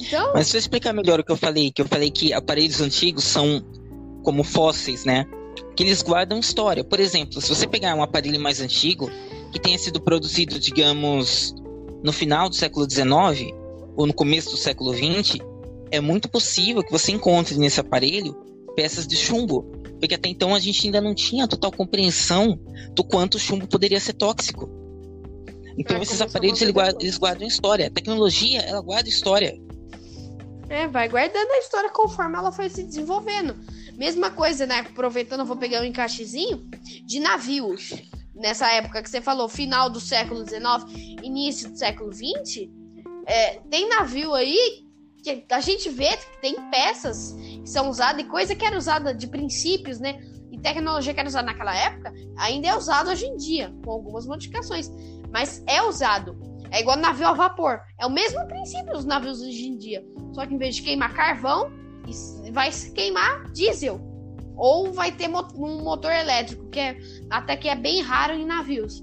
Então... 0.00 0.32
Mas 0.32 0.48
se 0.48 0.56
eu 0.56 0.58
explicar 0.58 0.92
melhor 0.92 1.20
o 1.20 1.24
que 1.24 1.30
eu 1.30 1.36
falei, 1.36 1.70
que 1.70 1.82
eu 1.82 1.86
falei 1.86 2.10
que 2.10 2.32
aparelhos 2.32 2.80
antigos 2.80 3.24
são 3.24 3.62
como 4.22 4.42
fósseis, 4.42 5.04
né? 5.04 5.26
Que 5.76 5.82
eles 5.82 6.02
guardam 6.02 6.38
história. 6.38 6.82
Por 6.82 6.98
exemplo, 6.98 7.40
se 7.40 7.48
você 7.48 7.66
pegar 7.66 7.94
um 7.94 8.02
aparelho 8.02 8.40
mais 8.40 8.60
antigo, 8.60 9.10
que 9.52 9.58
tenha 9.58 9.78
sido 9.78 10.00
produzido, 10.00 10.58
digamos, 10.58 11.54
no 12.02 12.12
final 12.12 12.48
do 12.48 12.54
século 12.54 12.88
XIX 12.90 13.52
ou 13.96 14.06
no 14.06 14.14
começo 14.14 14.50
do 14.50 14.56
século 14.56 14.94
XX, 14.94 15.38
é 15.90 16.00
muito 16.00 16.28
possível 16.28 16.82
que 16.82 16.92
você 16.92 17.12
encontre 17.12 17.56
nesse 17.58 17.80
aparelho 17.80 18.36
peças 18.76 19.06
de 19.06 19.16
chumbo, 19.16 19.62
porque 19.98 20.14
até 20.14 20.28
então 20.28 20.54
a 20.54 20.58
gente 20.58 20.86
ainda 20.86 21.00
não 21.00 21.14
tinha 21.14 21.48
total 21.48 21.72
compreensão 21.72 22.58
do 22.94 23.04
quanto 23.04 23.34
o 23.34 23.38
chumbo 23.38 23.66
poderia 23.66 24.00
ser 24.00 24.14
tóxico. 24.14 24.70
Então 25.76 25.96
é, 25.96 26.02
esses 26.02 26.20
aparelhos 26.20 26.62
eles 26.62 26.72
guardam, 26.72 27.00
eles 27.00 27.18
guardam 27.18 27.46
história. 27.46 27.86
A 27.86 27.90
tecnologia, 27.90 28.60
ela 28.60 28.80
guarda 28.80 29.08
história. 29.08 29.58
É, 30.70 30.86
vai 30.86 31.08
guardando 31.08 31.50
a 31.50 31.58
história 31.58 31.90
conforme 31.90 32.38
ela 32.38 32.52
foi 32.52 32.70
se 32.70 32.84
desenvolvendo. 32.84 33.56
Mesma 33.96 34.30
coisa, 34.30 34.66
né? 34.66 34.78
Aproveitando, 34.78 35.40
eu 35.40 35.46
vou 35.46 35.56
pegar 35.56 35.80
um 35.80 35.84
encaixezinho 35.84 36.58
de 37.04 37.18
navios 37.18 37.92
nessa 38.32 38.70
época 38.72 39.02
que 39.02 39.10
você 39.10 39.20
falou, 39.20 39.48
final 39.48 39.90
do 39.90 39.98
século 39.98 40.46
XIX, 40.46 41.18
início 41.24 41.70
do 41.70 41.76
século 41.76 42.12
XX, 42.12 42.68
é, 43.26 43.58
tem 43.68 43.88
navio 43.88 44.32
aí 44.32 44.86
que 45.24 45.44
a 45.50 45.60
gente 45.60 45.90
vê 45.90 46.16
que 46.16 46.40
tem 46.40 46.54
peças 46.70 47.32
que 47.32 47.68
são 47.68 47.90
usadas 47.90 48.24
e 48.24 48.28
coisa 48.28 48.54
que 48.54 48.64
era 48.64 48.78
usada 48.78 49.12
de 49.12 49.26
princípios, 49.26 49.98
né? 49.98 50.20
E 50.52 50.58
tecnologia 50.58 51.12
que 51.12 51.18
era 51.18 51.28
usada 51.28 51.46
naquela 51.46 51.76
época 51.76 52.14
ainda 52.38 52.68
é 52.68 52.76
usado 52.76 53.10
hoje 53.10 53.26
em 53.26 53.36
dia, 53.36 53.74
com 53.84 53.90
algumas 53.90 54.24
modificações. 54.24 54.88
Mas 55.32 55.64
é 55.66 55.82
usado. 55.82 56.49
É 56.70 56.80
igual 56.80 56.96
navio 56.96 57.26
a 57.26 57.32
vapor. 57.32 57.80
É 57.98 58.06
o 58.06 58.10
mesmo 58.10 58.46
princípio 58.46 58.92
dos 58.92 59.04
navios 59.04 59.40
hoje 59.40 59.66
em 59.66 59.76
dia. 59.76 60.04
Só 60.32 60.46
que 60.46 60.54
em 60.54 60.58
vez 60.58 60.76
de 60.76 60.82
queimar 60.82 61.12
carvão, 61.12 61.70
vai 62.52 62.70
queimar 62.94 63.50
diesel 63.52 64.00
ou 64.56 64.92
vai 64.92 65.10
ter 65.10 65.28
um 65.28 65.82
motor 65.82 66.12
elétrico, 66.12 66.68
que 66.68 66.78
é 66.78 66.98
até 67.30 67.56
que 67.56 67.68
é 67.68 67.74
bem 67.74 68.02
raro 68.02 68.34
em 68.34 68.44
navios. 68.44 69.02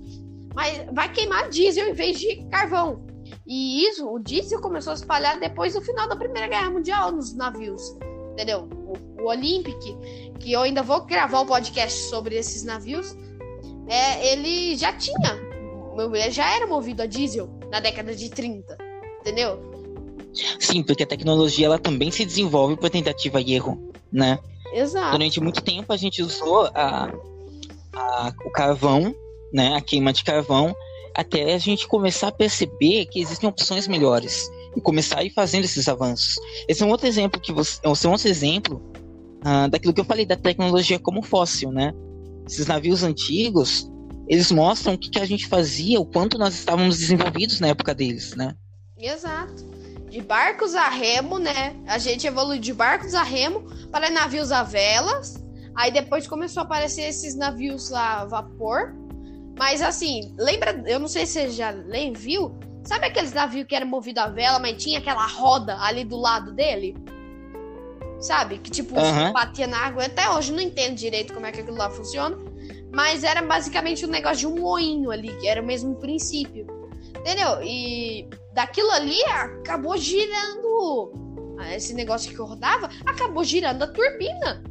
Mas 0.53 0.85
vai 0.93 1.11
queimar 1.11 1.49
diesel 1.49 1.89
em 1.89 1.93
vez 1.93 2.19
de 2.19 2.43
carvão. 2.49 3.05
E 3.45 3.83
isso, 3.87 4.07
o 4.07 4.19
diesel 4.19 4.61
começou 4.61 4.91
a 4.91 4.95
espalhar 4.95 5.39
depois 5.39 5.73
do 5.73 5.81
final 5.81 6.07
da 6.07 6.15
Primeira 6.15 6.47
Guerra 6.47 6.69
Mundial 6.69 7.11
nos 7.11 7.33
navios. 7.33 7.81
Entendeu? 8.33 8.69
O, 8.71 9.23
o 9.23 9.27
Olympic, 9.27 9.79
que 10.39 10.51
eu 10.51 10.61
ainda 10.61 10.83
vou 10.83 11.05
gravar 11.05 11.41
um 11.41 11.45
podcast 11.45 11.99
sobre 12.03 12.35
esses 12.35 12.63
navios, 12.63 13.17
é, 13.87 14.31
ele 14.31 14.75
já 14.75 14.93
tinha. 14.93 15.47
Ele 15.97 16.31
já 16.31 16.55
era 16.55 16.67
movido 16.67 17.01
a 17.01 17.07
diesel 17.07 17.56
na 17.69 17.79
década 17.79 18.15
de 18.15 18.29
30. 18.29 18.77
Entendeu? 19.21 19.59
Sim, 20.59 20.83
porque 20.83 21.03
a 21.03 21.07
tecnologia 21.07 21.65
ela 21.65 21.79
também 21.79 22.11
se 22.11 22.23
desenvolve 22.25 22.77
por 22.77 22.89
tentativa 22.89 23.41
e 23.41 23.53
erro, 23.53 23.91
né? 24.11 24.39
Exato. 24.73 25.11
Durante 25.11 25.41
muito 25.41 25.61
tempo 25.61 25.91
a 25.91 25.97
gente 25.97 26.21
usou 26.21 26.69
a, 26.73 27.11
a, 27.93 28.33
o 28.45 28.51
carvão, 28.51 29.15
né, 29.51 29.75
a 29.75 29.81
queima 29.81 30.13
de 30.13 30.23
carvão, 30.23 30.75
até 31.15 31.53
a 31.53 31.57
gente 31.57 31.87
começar 31.87 32.27
a 32.27 32.31
perceber 32.31 33.05
que 33.05 33.19
existem 33.19 33.49
opções 33.49 33.87
melhores 33.87 34.49
e 34.75 34.81
começar 34.81 35.19
a 35.19 35.23
ir 35.23 35.31
fazendo 35.31 35.65
esses 35.65 35.87
avanços. 35.87 36.35
Esse 36.67 36.83
é 36.83 36.85
um 36.85 36.89
outro 36.89 37.07
exemplo 37.07 37.41
que 37.41 37.51
você, 37.51 37.79
esse 37.83 38.05
é 38.05 38.09
um 38.09 38.11
outro 38.11 38.27
exemplo 38.27 38.81
uh, 39.41 39.67
daquilo 39.69 39.93
que 39.93 40.01
eu 40.01 40.05
falei 40.05 40.25
da 40.25 40.35
tecnologia 40.35 40.99
como 40.99 41.23
fóssil, 41.23 41.71
né? 41.71 41.93
Esses 42.47 42.67
navios 42.67 43.03
antigos, 43.03 43.89
eles 44.27 44.51
mostram 44.51 44.93
o 44.93 44.97
que, 44.97 45.09
que 45.09 45.19
a 45.19 45.25
gente 45.25 45.47
fazia, 45.47 45.99
o 45.99 46.05
quanto 46.05 46.37
nós 46.37 46.53
estávamos 46.53 46.97
desenvolvidos 46.99 47.59
na 47.59 47.67
época 47.67 47.93
deles, 47.93 48.35
né? 48.35 48.55
Exato 48.97 49.77
de 50.09 50.21
barcos 50.21 50.73
a 50.73 50.89
remo, 50.89 51.37
né? 51.37 51.75
A 51.85 51.97
gente 51.97 52.25
evoluiu 52.25 52.59
de 52.59 52.73
barcos 52.73 53.13
a 53.13 53.23
remo 53.23 53.63
para 53.91 54.09
navios 54.09 54.51
a 54.51 54.63
velas. 54.63 55.35
Aí 55.75 55.91
depois 55.91 56.25
começou 56.27 56.61
a 56.61 56.65
aparecer 56.65 57.03
esses 57.03 57.35
navios 57.35 57.93
a 57.93 58.25
vapor. 58.25 58.95
Mas 59.57 59.81
assim, 59.81 60.33
lembra, 60.37 60.83
eu 60.85 60.99
não 60.99 61.07
sei 61.07 61.25
se 61.25 61.33
você 61.33 61.49
já 61.49 61.73
viu, 62.15 62.57
sabe 62.83 63.05
aqueles 63.05 63.33
navios 63.33 63.67
que 63.67 63.75
eram 63.75 63.87
movidos 63.87 64.23
a 64.23 64.27
vela, 64.27 64.59
mas 64.59 64.81
tinha 64.81 64.99
aquela 64.99 65.25
roda 65.27 65.77
ali 65.81 66.03
do 66.03 66.15
lado 66.15 66.53
dele? 66.53 66.95
Sabe? 68.19 68.59
Que 68.59 68.71
tipo, 68.71 68.97
Aham. 68.97 69.33
batia 69.33 69.67
na 69.67 69.77
água. 69.77 70.05
Até 70.05 70.29
hoje 70.29 70.51
não 70.51 70.61
entendo 70.61 70.95
direito 70.95 71.33
como 71.33 71.45
é 71.45 71.51
que 71.51 71.61
aquilo 71.61 71.77
lá 71.77 71.89
funciona. 71.89 72.37
Mas 72.93 73.23
era 73.23 73.41
basicamente 73.41 74.05
um 74.05 74.09
negócio 74.09 74.37
de 74.37 74.47
um 74.47 74.61
moinho 74.61 75.11
ali, 75.11 75.35
que 75.37 75.47
era 75.47 75.61
o 75.61 75.65
mesmo 75.65 75.95
princípio. 75.95 76.65
Entendeu? 77.19 77.61
E 77.63 78.29
daquilo 78.53 78.89
ali 78.91 79.21
acabou 79.25 79.97
girando. 79.97 81.11
ah, 81.59 81.75
Esse 81.75 81.93
negócio 81.93 82.31
que 82.31 82.37
rodava 82.37 82.89
acabou 83.05 83.43
girando 83.43 83.83
a 83.83 83.87
turbina. 83.87 84.63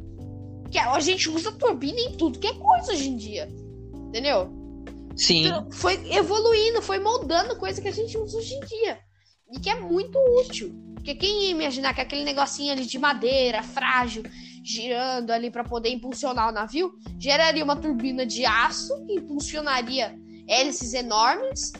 Que 0.71 0.79
a 0.79 0.99
gente 0.99 1.29
usa 1.29 1.51
turbina 1.51 1.99
em 1.99 2.17
tudo 2.17 2.39
que 2.39 2.47
é 2.47 2.53
coisa 2.53 2.91
hoje 2.91 3.09
em 3.09 3.15
dia. 3.15 3.47
Entendeu? 3.93 4.49
Sim. 5.15 5.47
Então, 5.47 5.71
foi 5.71 5.99
evoluindo, 6.11 6.81
foi 6.81 6.99
moldando 6.99 7.55
coisa 7.57 7.81
que 7.81 7.87
a 7.87 7.93
gente 7.93 8.17
usa 8.17 8.37
hoje 8.37 8.53
em 8.53 8.59
dia. 8.61 8.99
E 9.51 9.59
que 9.59 9.69
é 9.69 9.79
muito 9.79 10.17
útil. 10.39 10.73
Porque 10.95 11.15
quem 11.15 11.43
ia 11.45 11.51
imaginar 11.51 11.93
que 11.93 12.01
aquele 12.01 12.23
negocinho 12.23 12.73
ali 12.73 12.85
de 12.85 12.99
madeira, 12.99 13.63
frágil, 13.63 14.23
girando 14.67 15.31
ali 15.31 15.49
para 15.49 15.63
poder 15.63 15.89
impulsionar 15.89 16.49
o 16.49 16.51
navio, 16.51 16.93
geraria 17.17 17.63
uma 17.63 17.75
turbina 17.75 18.25
de 18.25 18.45
aço 18.45 18.93
que 19.05 19.13
impulsionaria 19.13 20.13
hélices 20.47 20.93
enormes, 20.93 21.71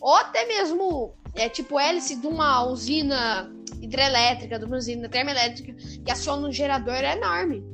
ou 0.00 0.14
até 0.16 0.46
mesmo 0.46 1.14
é 1.34 1.48
tipo 1.48 1.78
hélice 1.78 2.16
de 2.16 2.26
uma 2.26 2.64
usina 2.64 3.50
hidrelétrica, 3.80 4.58
de 4.58 4.64
uma 4.64 4.76
usina 4.76 5.08
termoelétrica 5.08 5.72
que 5.72 6.10
aciona 6.10 6.48
um 6.48 6.52
gerador 6.52 7.02
enorme. 7.04 7.64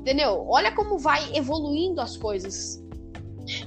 Entendeu? 0.00 0.44
Olha 0.46 0.72
como 0.72 0.98
vai 0.98 1.34
evoluindo 1.34 2.00
as 2.00 2.16
coisas. 2.16 2.82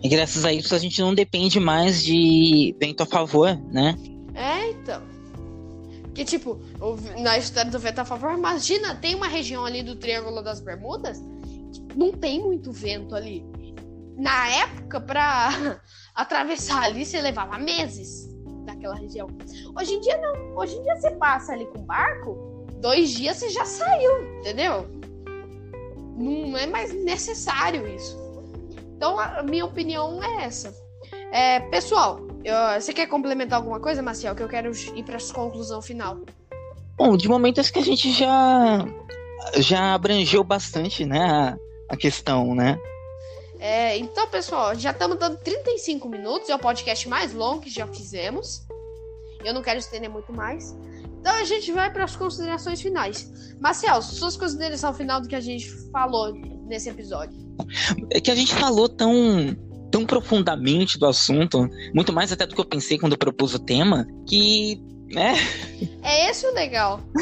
E 0.03 0.07
graças 0.07 0.45
a 0.45 0.53
isso 0.53 0.75
a 0.75 0.77
gente 0.77 1.01
não 1.01 1.13
depende 1.13 1.59
mais 1.59 2.03
de 2.03 2.75
vento 2.79 3.01
a 3.01 3.05
favor, 3.05 3.55
né? 3.71 3.95
É, 4.35 4.69
então. 4.69 5.14
Que 6.15 6.23
tipo, 6.23 6.57
na 7.19 7.37
história 7.37 7.69
do 7.69 7.77
vento 7.77 7.99
a 7.99 8.05
favor, 8.05 8.31
imagina, 8.31 8.95
tem 8.95 9.13
uma 9.13 9.27
região 9.27 9.65
ali 9.65 9.83
do 9.83 9.97
Triângulo 9.97 10.41
das 10.41 10.61
Bermudas 10.61 11.21
que 11.73 11.97
não 11.97 12.13
tem 12.13 12.41
muito 12.41 12.71
vento 12.71 13.13
ali. 13.13 13.45
Na 14.17 14.47
época, 14.47 15.01
pra 15.01 15.81
atravessar 16.15 16.83
ali, 16.83 17.05
você 17.05 17.19
levava 17.19 17.57
meses 17.57 18.29
naquela 18.65 18.95
região. 18.95 19.27
Hoje 19.77 19.95
em 19.95 19.99
dia 19.99 20.17
não. 20.21 20.55
Hoje 20.57 20.77
em 20.77 20.83
dia 20.83 20.95
você 20.95 21.11
passa 21.11 21.51
ali 21.51 21.65
com 21.65 21.81
barco, 21.83 22.65
dois 22.79 23.09
dias 23.09 23.35
você 23.35 23.49
já 23.49 23.65
saiu, 23.65 24.39
entendeu? 24.39 24.87
Não 26.17 26.57
é 26.57 26.65
mais 26.65 26.93
necessário 26.93 27.85
isso. 27.93 28.17
Então, 28.95 29.19
a 29.19 29.43
minha 29.43 29.65
opinião 29.65 30.23
é 30.23 30.45
essa. 30.45 30.73
É, 31.33 31.59
pessoal, 31.59 32.25
eu- 32.45 32.79
você 32.81 32.93
quer 32.93 33.07
complementar 33.07 33.57
alguma 33.57 33.79
coisa, 33.79 34.01
Marcial? 34.01 34.35
Que 34.35 34.43
eu 34.43 34.47
quero 34.47 34.71
ir 34.95 35.03
para 35.03 35.17
a 35.17 35.33
conclusão 35.33 35.81
final. 35.81 36.17
Bom, 36.97 37.17
de 37.17 37.27
momento 37.27 37.59
acho 37.59 37.73
que 37.73 37.79
a 37.79 37.83
gente 37.83 38.11
já 38.11 38.85
já 39.57 39.93
abrangeu 39.93 40.43
bastante, 40.43 41.05
né, 41.05 41.19
a, 41.19 41.57
a 41.89 41.97
questão, 41.97 42.55
né? 42.55 42.79
É, 43.59 43.97
então, 43.97 44.27
pessoal, 44.27 44.75
já 44.75 44.91
estamos 44.91 45.17
dando 45.17 45.37
35 45.37 46.07
minutos. 46.09 46.49
É 46.49 46.55
o 46.55 46.59
podcast 46.59 47.07
mais 47.07 47.33
longo 47.33 47.61
que 47.61 47.69
já 47.69 47.87
fizemos. 47.87 48.63
Eu 49.43 49.53
não 49.53 49.61
quero 49.61 49.79
estender 49.79 50.09
muito 50.09 50.31
mais. 50.33 50.75
Então 51.19 51.33
a 51.33 51.43
gente 51.43 51.71
vai 51.71 51.91
para 51.91 52.03
as 52.03 52.15
considerações 52.15 52.81
finais. 52.81 53.27
Marcel, 53.59 54.01
suas 54.01 54.37
considerações 54.37 54.95
final 54.97 55.19
do 55.21 55.27
que 55.27 55.35
a 55.35 55.39
gente 55.39 55.69
falou 55.91 56.31
nesse 56.67 56.89
episódio. 56.89 57.35
É 58.11 58.19
que 58.19 58.29
a 58.29 58.35
gente 58.35 58.53
falou 58.53 58.87
tão 58.87 59.55
tão 59.91 60.05
profundamente 60.05 60.97
do 60.97 61.05
assunto, 61.05 61.69
muito 61.93 62.11
mais 62.11 62.31
até 62.31 62.45
do 62.45 62.55
que 62.55 62.61
eu 62.61 62.65
pensei 62.65 62.97
quando 62.97 63.13
eu 63.13 63.17
propus 63.17 63.53
o 63.53 63.59
tema, 63.59 64.07
que, 64.27 64.81
né, 65.11 65.35
É 66.03 66.29
esse 66.29 66.45
o 66.45 66.53
legal. 66.53 67.01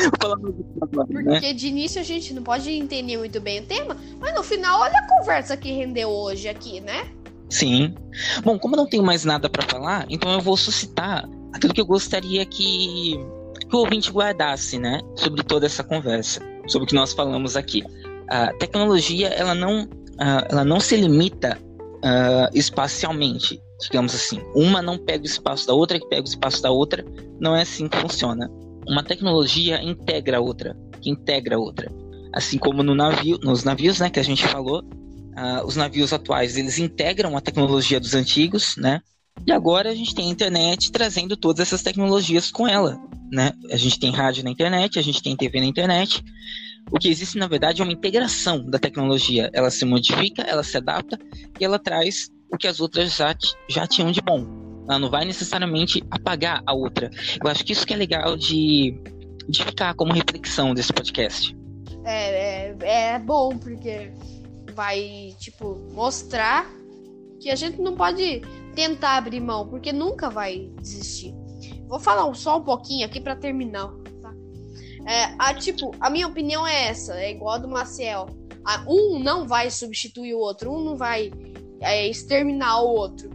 né? 1.09 1.23
Porque 1.23 1.53
de 1.53 1.67
início 1.67 2.01
a 2.01 2.03
gente 2.03 2.33
não 2.33 2.43
pode 2.43 2.71
entender 2.71 3.17
muito 3.17 3.39
bem 3.39 3.59
o 3.59 3.65
tema, 3.65 3.97
mas 4.19 4.33
no 4.33 4.43
final, 4.43 4.81
olha 4.81 4.97
a 4.97 5.07
conversa 5.07 5.55
que 5.57 5.71
rendeu 5.71 6.09
hoje 6.09 6.47
aqui, 6.47 6.79
né? 6.81 7.11
Sim. 7.49 7.93
Bom, 8.43 8.57
como 8.57 8.75
eu 8.75 8.77
não 8.77 8.89
tenho 8.89 9.03
mais 9.03 9.23
nada 9.23 9.47
pra 9.47 9.61
falar, 9.63 10.07
então 10.09 10.31
eu 10.33 10.41
vou 10.41 10.57
suscitar 10.57 11.29
aquilo 11.53 11.73
que 11.73 11.81
eu 11.81 11.85
gostaria 11.85 12.43
que, 12.45 13.15
que 13.69 13.75
o 13.75 13.79
ouvinte 13.79 14.11
guardasse, 14.11 14.79
né? 14.79 14.99
Sobre 15.15 15.43
toda 15.43 15.67
essa 15.67 15.83
conversa, 15.83 16.41
sobre 16.67 16.85
o 16.85 16.87
que 16.87 16.95
nós 16.95 17.13
falamos 17.13 17.55
aqui. 17.55 17.83
A 18.27 18.51
tecnologia, 18.53 19.27
ela 19.27 19.53
não, 19.53 19.87
ela 20.49 20.65
não 20.65 20.79
se 20.79 20.95
limita 20.95 21.59
ah, 22.03 22.49
espacialmente, 22.53 23.61
digamos 23.81 24.13
assim. 24.13 24.41
Uma 24.53 24.81
não 24.81 24.97
pega 24.97 25.23
o 25.23 25.27
espaço 25.27 25.65
da 25.65 25.73
outra, 25.73 25.99
que 25.99 26.07
pega 26.07 26.21
o 26.21 26.29
espaço 26.29 26.61
da 26.61 26.69
outra. 26.69 27.05
Não 27.39 27.55
é 27.55 27.61
assim 27.61 27.87
que 27.87 27.97
funciona. 27.97 28.49
Uma 28.85 29.03
tecnologia 29.03 29.81
integra 29.81 30.37
a 30.37 30.41
outra, 30.41 30.75
que 31.01 31.09
integra 31.09 31.55
a 31.55 31.59
outra. 31.59 31.89
Assim 32.33 32.57
como 32.57 32.83
no 32.83 32.93
navio, 32.93 33.39
nos 33.41 33.63
navios, 33.63 33.99
né, 33.99 34.09
que 34.09 34.19
a 34.19 34.23
gente 34.23 34.45
falou, 34.45 34.83
ah, 35.35 35.63
os 35.65 35.77
navios 35.77 36.11
atuais 36.11 36.57
eles 36.57 36.77
integram 36.77 37.37
a 37.37 37.41
tecnologia 37.41 37.99
dos 37.99 38.13
antigos, 38.13 38.75
né? 38.77 39.01
E 39.47 39.51
agora 39.51 39.89
a 39.89 39.95
gente 39.95 40.13
tem 40.13 40.27
a 40.27 40.31
internet 40.31 40.91
trazendo 40.91 41.37
todas 41.37 41.67
essas 41.67 41.81
tecnologias 41.81 42.51
com 42.51 42.67
ela, 42.67 42.99
né? 43.31 43.51
A 43.71 43.77
gente 43.77 43.97
tem 43.97 44.11
rádio 44.11 44.43
na 44.43 44.51
internet, 44.51 44.99
a 44.99 45.01
gente 45.01 45.23
tem 45.23 45.35
TV 45.35 45.59
na 45.59 45.65
internet. 45.65 46.23
O 46.91 46.99
que 46.99 47.09
existe 47.09 47.37
na 47.37 47.47
verdade 47.47 47.81
é 47.81 47.83
uma 47.83 47.93
integração 47.93 48.63
da 48.69 48.77
tecnologia. 48.77 49.49
Ela 49.53 49.71
se 49.71 49.85
modifica, 49.85 50.43
ela 50.43 50.63
se 50.63 50.77
adapta 50.77 51.17
e 51.59 51.65
ela 51.65 51.79
traz 51.79 52.29
o 52.51 52.57
que 52.57 52.67
as 52.67 52.79
outras 52.79 53.15
já, 53.15 53.35
já 53.69 53.87
tinham 53.87 54.11
de 54.11 54.21
bom. 54.21 54.45
Ela 54.87 54.99
não 54.99 55.09
vai 55.09 55.25
necessariamente 55.25 56.03
apagar 56.11 56.61
a 56.65 56.73
outra. 56.73 57.09
Eu 57.43 57.49
acho 57.49 57.63
que 57.63 57.71
isso 57.71 57.85
que 57.85 57.93
é 57.93 57.97
legal 57.97 58.35
de, 58.35 58.95
de 59.47 59.63
ficar 59.63 59.93
como 59.95 60.13
reflexão 60.13 60.73
desse 60.73 60.93
podcast. 60.93 61.55
É, 62.05 62.69
é, 62.69 63.13
é 63.13 63.19
bom, 63.19 63.57
porque 63.57 64.11
vai, 64.75 65.33
tipo, 65.39 65.79
mostrar 65.93 66.69
que 67.39 67.49
a 67.49 67.55
gente 67.55 67.81
não 67.81 67.95
pode 67.95 68.41
tentar 68.75 69.17
abrir 69.17 69.39
mão, 69.39 69.67
porque 69.67 69.93
nunca 69.93 70.29
vai 70.29 70.69
desistir. 70.81 71.33
Vou 71.87 71.99
falar 71.99 72.33
só 72.33 72.57
um 72.57 72.63
pouquinho 72.63 73.05
aqui 73.05 73.21
pra 73.21 73.35
terminar? 73.35 73.89
É, 75.05 75.35
a, 75.37 75.53
tipo, 75.53 75.91
a 75.99 76.09
minha 76.09 76.27
opinião 76.27 76.65
é 76.65 76.87
essa, 76.87 77.15
é 77.19 77.31
igual 77.31 77.55
a 77.55 77.57
do 77.57 77.67
Maciel. 77.67 78.27
A- 78.65 78.85
um 78.87 79.19
não 79.19 79.47
vai 79.47 79.69
substituir 79.69 80.33
o 80.33 80.39
outro, 80.39 80.71
um 80.71 80.79
não 80.83 80.95
vai 80.95 81.31
é, 81.81 82.07
exterminar 82.07 82.81
o 82.81 82.87
outro. 82.89 83.29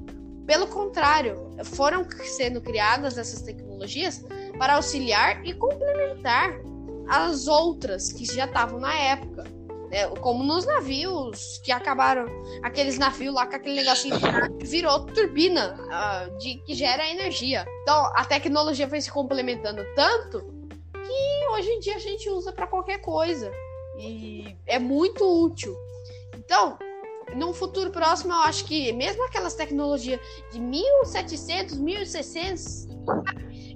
Pelo 0.46 0.66
contrário, 0.68 1.50
foram 1.64 2.06
sendo 2.24 2.60
criadas 2.62 3.18
essas 3.18 3.42
tecnologias 3.42 4.24
para 4.58 4.76
auxiliar 4.76 5.44
e 5.44 5.52
complementar 5.52 6.54
as 7.10 7.46
outras 7.46 8.10
que 8.12 8.24
já 8.24 8.46
estavam 8.46 8.80
na 8.80 8.94
época. 8.94 9.44
né? 9.90 10.06
Como 10.20 10.42
nos 10.44 10.64
navios 10.64 11.58
que 11.62 11.70
acabaram. 11.70 12.24
Aqueles 12.62 12.98
navios 12.98 13.34
lá 13.34 13.46
com 13.46 13.56
aquele 13.56 13.76
negocinho 13.76 14.16
que 14.58 14.66
virou 14.66 15.00
turbina 15.04 15.76
ah, 15.90 16.28
de, 16.38 16.56
que 16.64 16.74
gera 16.74 17.06
energia. 17.10 17.66
Então 17.82 18.06
a 18.16 18.24
tecnologia 18.24 18.88
foi 18.88 19.00
se 19.02 19.10
complementando 19.10 19.82
tanto 19.94 20.57
hoje 21.58 21.70
em 21.70 21.80
dia 21.80 21.96
a 21.96 21.98
gente 21.98 22.28
usa 22.30 22.52
para 22.52 22.66
qualquer 22.66 23.00
coisa. 23.00 23.52
E 23.98 24.56
é 24.66 24.78
muito 24.78 25.24
útil. 25.24 25.76
Então, 26.36 26.78
num 27.34 27.52
futuro 27.52 27.90
próximo, 27.90 28.32
eu 28.32 28.38
acho 28.38 28.64
que 28.64 28.92
mesmo 28.92 29.24
aquelas 29.24 29.54
tecnologias 29.54 30.20
de 30.52 30.60
1700, 30.60 31.78
1600, 31.78 32.86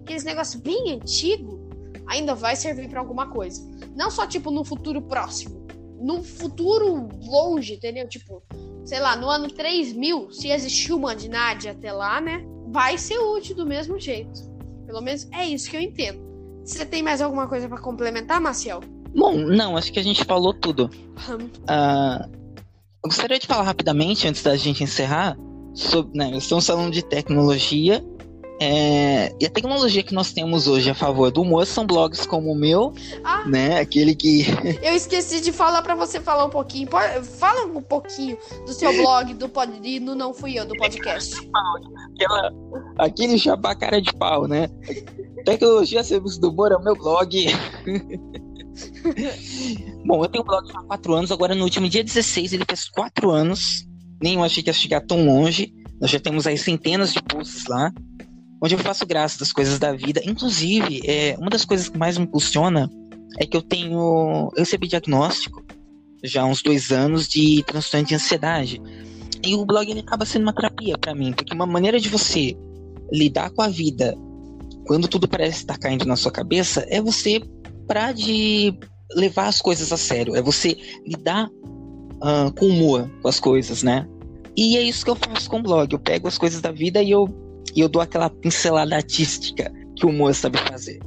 aqueles 0.01 0.25
negócios 0.25 0.63
bem 0.63 0.93
antigos, 0.93 1.61
ainda 2.07 2.35
vai 2.35 2.55
servir 2.55 2.89
para 2.89 3.01
alguma 3.01 3.31
coisa. 3.31 3.61
Não 3.97 4.11
só, 4.11 4.27
tipo, 4.27 4.51
no 4.51 4.65
futuro 4.65 5.03
próximo. 5.03 5.67
Num 6.01 6.23
futuro 6.23 7.09
longe, 7.21 7.75
entendeu? 7.75 8.09
Tipo, 8.09 8.43
sei 8.85 9.01
lá, 9.01 9.17
no 9.17 9.29
ano 9.29 9.49
3000, 9.49 10.31
se 10.31 10.49
existir 10.49 10.93
humanidade 10.93 11.69
até 11.69 11.93
lá, 11.93 12.21
né? 12.21 12.45
Vai 12.69 12.97
ser 12.97 13.19
útil 13.19 13.57
do 13.57 13.67
mesmo 13.67 13.99
jeito. 13.99 14.41
Pelo 14.87 15.01
menos 15.01 15.29
é 15.33 15.47
isso 15.47 15.71
que 15.71 15.77
eu 15.77 15.81
entendo. 15.81 16.32
Você 16.65 16.85
tem 16.87 17.03
mais 17.03 17.21
alguma 17.21 17.47
coisa 17.47 17.69
para 17.69 17.79
complementar, 17.81 18.41
Maciel? 18.41 18.81
Bom, 19.15 19.35
não, 19.37 19.77
acho 19.77 19.93
que 19.93 19.99
a 19.99 20.03
gente 20.03 20.25
falou 20.25 20.55
tudo. 20.55 20.91
Hum, 21.29 21.49
Ah, 21.69 22.27
eu 23.05 23.09
gostaria 23.11 23.39
de 23.39 23.47
falar 23.47 23.63
rapidamente, 23.65 24.27
antes 24.29 24.43
da 24.43 24.57
gente 24.57 24.83
encerrar, 24.83 25.37
sobre, 25.75 26.17
né, 26.17 26.31
estamos 26.37 26.67
falando 26.67 26.93
de 26.93 27.03
tecnologia, 27.03 28.03
é, 28.61 29.35
e 29.41 29.45
a 29.47 29.51
tecnologia 29.51 30.05
que 30.05 30.15
nós 30.15 30.33
temos 30.33 30.69
hoje 30.69 30.89
a 30.89 30.95
favor 30.95 31.33
do 31.33 31.43
humor 31.43 31.67
são 31.67 31.85
blogs 31.85 32.25
como 32.27 32.53
o 32.53 32.55
meu, 32.55 32.93
Ah. 33.25 33.45
né, 33.45 33.81
aquele 33.81 34.15
que... 34.15 34.45
Eu 34.81 34.95
esqueci 34.95 35.41
de 35.41 35.51
falar 35.51 35.83
para 35.83 35.97
você 35.97 36.21
falar 36.21 36.45
um 36.45 36.51
pouquinho. 36.51 36.87
Po- 36.87 36.99
Fala 37.39 37.67
um 37.67 37.83
pouquinho 37.83 38.39
do 38.65 38.73
seu 38.73 38.93
blog, 38.93 39.35
do 39.35 39.49
pod... 39.49 39.73
do 40.01 40.15
Não 40.15 40.33
Fui 40.33 40.57
Eu, 40.57 40.65
do 40.65 40.77
podcast. 40.77 41.35
aquela- 42.15 42.53
aquele 42.99 43.37
chapá 43.37 43.75
cara 43.75 44.01
de 44.01 44.13
pau, 44.15 44.47
né? 44.47 44.69
Tecnologia 45.45 46.03
Serviço 46.05 46.41
do 46.41 46.51
Humor 46.51 46.73
é 46.73 46.77
o 46.77 46.83
meu 46.83 46.95
blog. 46.95 47.47
Bom, 50.07 50.25
eu 50.25 50.29
tenho 50.29 50.43
um 50.43 50.47
blog 50.47 50.71
há 50.75 50.83
quatro 50.85 51.15
anos, 51.15 51.31
agora 51.31 51.55
no 51.55 51.65
último 51.65 51.89
dia 51.89 52.03
16 52.03 52.53
ele 52.53 52.65
fez 52.67 52.89
quatro 52.89 53.31
anos. 53.31 53.87
Nem 54.23 54.35
eu 54.35 54.45
achei 54.45 54.63
que 54.63 54.71
ia 54.71 54.75
chegar 54.75 55.01
tão 55.01 55.25
longe. 55.27 55.73
Nós 56.01 56.11
já 56.11 56.19
temos 56.19 56.47
aí 56.47 56.57
centenas 56.59 57.13
de 57.13 57.23
posts 57.23 57.67
lá, 57.67 57.93
onde 58.63 58.75
eu 58.75 58.79
faço 58.79 59.07
graça 59.07 59.39
das 59.39 59.53
coisas 59.53 59.79
da 59.79 59.93
vida. 59.93 60.21
Inclusive, 60.25 61.03
é, 61.05 61.37
uma 61.39 61.51
das 61.51 61.65
coisas 61.65 61.89
que 61.89 61.99
mais 61.99 62.19
me 62.19 62.25
impulsiona 62.25 62.91
é 63.39 63.47
que 63.47 63.57
eu 63.57 63.63
tenho. 63.63 64.51
Eu 64.57 64.59
recebi 64.59 64.89
diagnóstico 64.89 65.63
já 66.25 66.43
há 66.43 66.47
uns 66.47 66.63
dois 66.63 66.91
anos 66.91 67.29
de 67.29 67.63
transtorno 67.65 68.07
de 68.07 68.15
ansiedade. 68.15 68.81
E 69.45 69.55
o 69.55 69.67
blog 69.67 69.91
ele 69.91 70.01
acaba 70.01 70.25
sendo 70.25 70.43
uma 70.43 70.53
terapia 70.53 70.97
para 70.97 71.15
mim, 71.15 71.33
porque 71.33 71.53
uma 71.53 71.67
maneira 71.67 71.99
de 71.99 72.09
você 72.09 72.57
lidar 73.13 73.51
com 73.51 73.63
a 73.63 73.69
vida 73.69 74.17
quando 74.87 75.09
tudo 75.09 75.29
parece 75.29 75.59
estar 75.59 75.79
caindo 75.79 76.05
na 76.05 76.17
sua 76.17 76.33
cabeça 76.33 76.87
é 76.89 77.01
você 77.01 77.41
parar 77.87 78.13
de 78.13 78.75
levar 79.15 79.47
as 79.47 79.61
coisas 79.61 79.93
a 79.93 79.97
sério, 79.97 80.35
é 80.35 80.43
você 80.43 80.77
lidar 81.07 81.49
uh, 81.49 82.53
com 82.59 82.67
humor 82.67 83.11
com 83.21 83.29
as 83.29 83.39
coisas, 83.39 83.83
né? 83.83 84.07
E 84.57 84.77
é 84.77 84.83
isso 84.83 85.05
que 85.05 85.11
eu 85.11 85.17
faço 85.17 85.49
com 85.49 85.59
o 85.59 85.63
blog. 85.63 85.93
Eu 85.93 85.99
pego 85.99 86.29
as 86.29 86.39
coisas 86.39 86.61
da 86.61 86.71
vida 86.71 87.03
e 87.03 87.11
eu, 87.11 87.29
e 87.75 87.81
eu 87.81 87.89
dou 87.89 88.03
aquela 88.03 88.29
pincelada 88.29 88.95
artística 88.95 89.73
que 89.97 90.05
o 90.05 90.11
humor 90.11 90.35
sabe 90.35 90.59
fazer. 90.59 91.01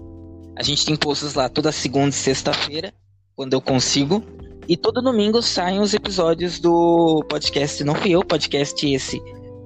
A 0.58 0.64
gente 0.64 0.86
tem 0.86 0.96
posts 0.96 1.34
lá 1.34 1.50
toda 1.50 1.72
segunda 1.72 2.10
e 2.10 2.14
sexta-feira, 2.14 2.94
quando 3.36 3.54
eu 3.54 3.62
consigo. 3.62 4.24
E 4.68 4.76
todo 4.76 5.02
domingo 5.02 5.42
saem 5.44 5.80
os 5.80 5.94
episódios 5.94 6.60
do 6.60 7.24
podcast 7.30 7.84
Não 7.84 7.94
Fui 7.94 8.12
Eu, 8.12 8.24
podcast 8.24 8.88
esse 8.88 9.22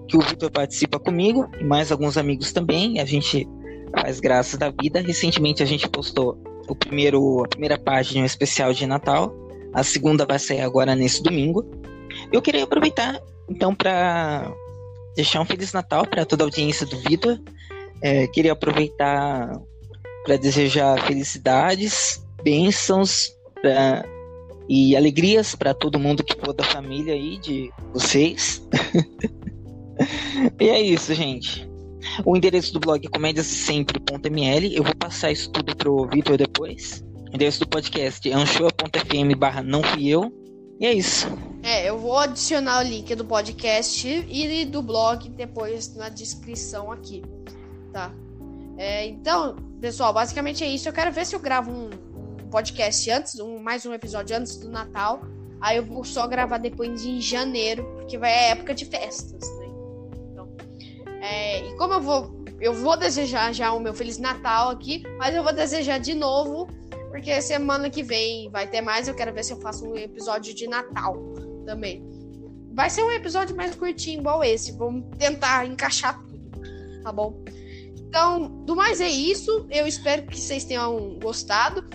que 0.10 0.18
o 0.18 0.22
Vitor 0.22 0.52
participa 0.52 1.00
comigo, 1.00 1.48
e 1.60 1.64
mais 1.64 1.92
alguns 1.92 2.18
amigos 2.18 2.52
também. 2.52 3.00
A 3.00 3.06
gente 3.06 3.48
faz 3.92 4.20
graça 4.20 4.58
da 4.58 4.70
vida. 4.70 5.02
Recentemente 5.02 5.64
a 5.64 5.66
gente 5.66 5.88
postou 5.88 6.42
o 6.68 6.76
primeiro, 6.76 7.44
a 7.44 7.48
primeira 7.48 7.78
página 7.78 8.26
especial 8.26 8.74
de 8.74 8.86
Natal. 8.86 9.34
A 9.74 9.84
segunda 9.84 10.26
vai 10.26 10.40
sair 10.40 10.62
agora 10.62 10.96
nesse 10.96 11.22
domingo. 11.22 11.66
Eu 12.32 12.42
queria 12.42 12.64
aproveitar 12.64 13.20
então 13.50 13.74
para 13.74 14.52
deixar 15.16 15.42
um 15.42 15.46
feliz 15.46 15.74
Natal 15.74 16.06
para 16.06 16.26
toda 16.26 16.44
a 16.44 16.48
audiência 16.48 16.86
do 16.86 16.98
Vitor. 17.00 17.40
É, 18.02 18.28
queria 18.28 18.54
aproveitar 18.54 19.52
para 20.24 20.38
desejar 20.38 21.02
felicidades, 21.06 22.24
bênçãos 22.44 23.30
pra, 23.62 24.04
e 24.68 24.96
alegrias 24.96 25.56
para 25.56 25.74
todo 25.74 26.00
mundo 26.00 26.24
que 26.24 26.36
for 26.40 26.54
da 26.54 26.64
família 26.64 27.14
aí 27.14 27.38
de 27.38 27.72
vocês. 27.94 28.62
e 30.60 30.70
é 30.70 30.82
isso, 30.82 31.14
gente. 31.14 31.69
O 32.26 32.36
endereço 32.36 32.74
do 32.74 32.80
blog 32.80 33.06
é 33.06 33.10
comédiassemple.ml. 33.10 34.76
Eu 34.76 34.84
vou 34.84 34.96
passar 34.96 35.32
isso 35.32 35.50
tudo 35.52 35.76
pro 35.76 36.08
Vitor 36.08 36.38
depois. 36.38 37.04
O 37.32 37.36
endereço 37.36 37.60
do 37.60 37.68
podcast 37.68 38.30
é 38.30 38.34
anchoa.fm 38.34 39.38
barra 39.38 39.62
não 39.62 39.84
fui 39.84 40.08
eu. 40.08 40.32
E 40.80 40.86
é 40.86 40.94
isso. 40.94 41.28
É, 41.62 41.90
eu 41.90 41.98
vou 41.98 42.18
adicionar 42.18 42.80
o 42.80 42.88
link 42.88 43.14
do 43.14 43.26
podcast 43.26 44.08
e 44.08 44.66
do 44.66 44.82
blog 44.82 45.30
depois 45.30 45.94
na 45.94 46.08
descrição 46.08 46.90
aqui, 46.90 47.22
tá? 47.92 48.14
É, 48.78 49.06
então, 49.08 49.58
pessoal, 49.82 50.14
basicamente 50.14 50.64
é 50.64 50.68
isso. 50.68 50.88
Eu 50.88 50.94
quero 50.94 51.12
ver 51.12 51.26
se 51.26 51.36
eu 51.36 51.40
gravo 51.40 51.70
um, 51.70 51.90
podcast 52.50 53.10
antes, 53.12 53.40
um, 53.40 53.60
mais 53.60 53.86
um 53.86 53.94
episódio 53.94 54.36
antes 54.36 54.58
do 54.58 54.70
Natal. 54.70 55.22
Aí 55.62 55.78
eu 55.78 55.86
vou 55.86 56.04
só 56.04 56.26
gravar 56.28 56.58
depois 56.58 57.06
em 57.06 57.20
janeiro, 57.20 57.84
porque 57.96 58.18
vai 58.18 58.32
é 58.32 58.52
época 58.52 58.74
de 58.74 58.86
festas, 58.86 59.44
é, 61.22 61.68
e 61.68 61.76
como 61.78 61.94
eu 61.94 62.02
vou, 62.02 62.44
eu 62.60 62.74
vou 62.74 62.98
desejar 62.98 63.54
já 63.54 63.72
o 63.74 63.80
meu 63.80 63.94
Feliz 63.94 64.18
Natal 64.18 64.70
aqui, 64.70 65.04
mas 65.18 65.36
eu 65.36 65.44
vou 65.44 65.54
desejar 65.54 66.00
de 66.00 66.14
novo 66.14 66.68
porque 67.10 67.42
semana 67.42 67.90
que 67.90 68.04
vem 68.04 68.50
vai 68.50 68.68
ter 68.68 68.82
mais. 68.82 69.08
Eu 69.08 69.16
quero 69.16 69.34
ver 69.34 69.44
se 69.44 69.52
eu 69.52 69.60
faço 69.60 69.86
um 69.86 69.96
episódio 69.96 70.54
de 70.54 70.68
Natal 70.68 71.16
também. 71.66 72.04
Vai 72.74 72.90
ser 72.90 73.04
um 73.04 73.12
episódio 73.12 73.56
mais 73.56 73.76
curtinho, 73.76 74.22
igual 74.22 74.44
esse. 74.44 74.72
Vamos 74.74 75.06
tentar 75.18 75.66
encaixar 75.66 76.18
tudo, 76.24 76.52
tá 77.04 77.12
bom? 77.12 77.44
Então, 77.98 78.64
do 78.64 78.76
mais 78.76 79.02
é 79.02 79.10
isso. 79.10 79.68
Eu 79.70 79.86
espero 79.86 80.26
que 80.28 80.40
vocês 80.40 80.64
tenham 80.64 81.18
gostado. 81.20 81.88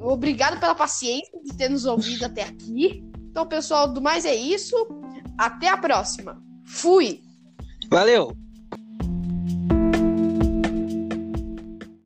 Obrigado 0.00 0.58
pela 0.58 0.74
paciência 0.74 1.38
de 1.42 1.56
ter 1.56 1.68
nos 1.68 1.84
ouvido 1.84 2.24
até 2.24 2.42
aqui. 2.42 3.04
Então, 3.30 3.46
pessoal, 3.46 3.92
do 3.92 4.00
mais 4.00 4.24
é 4.24 4.34
isso. 4.34 4.74
Até 5.38 5.68
a 5.68 5.76
próxima. 5.76 6.42
Fui! 6.64 7.20
Valeu! 7.90 8.45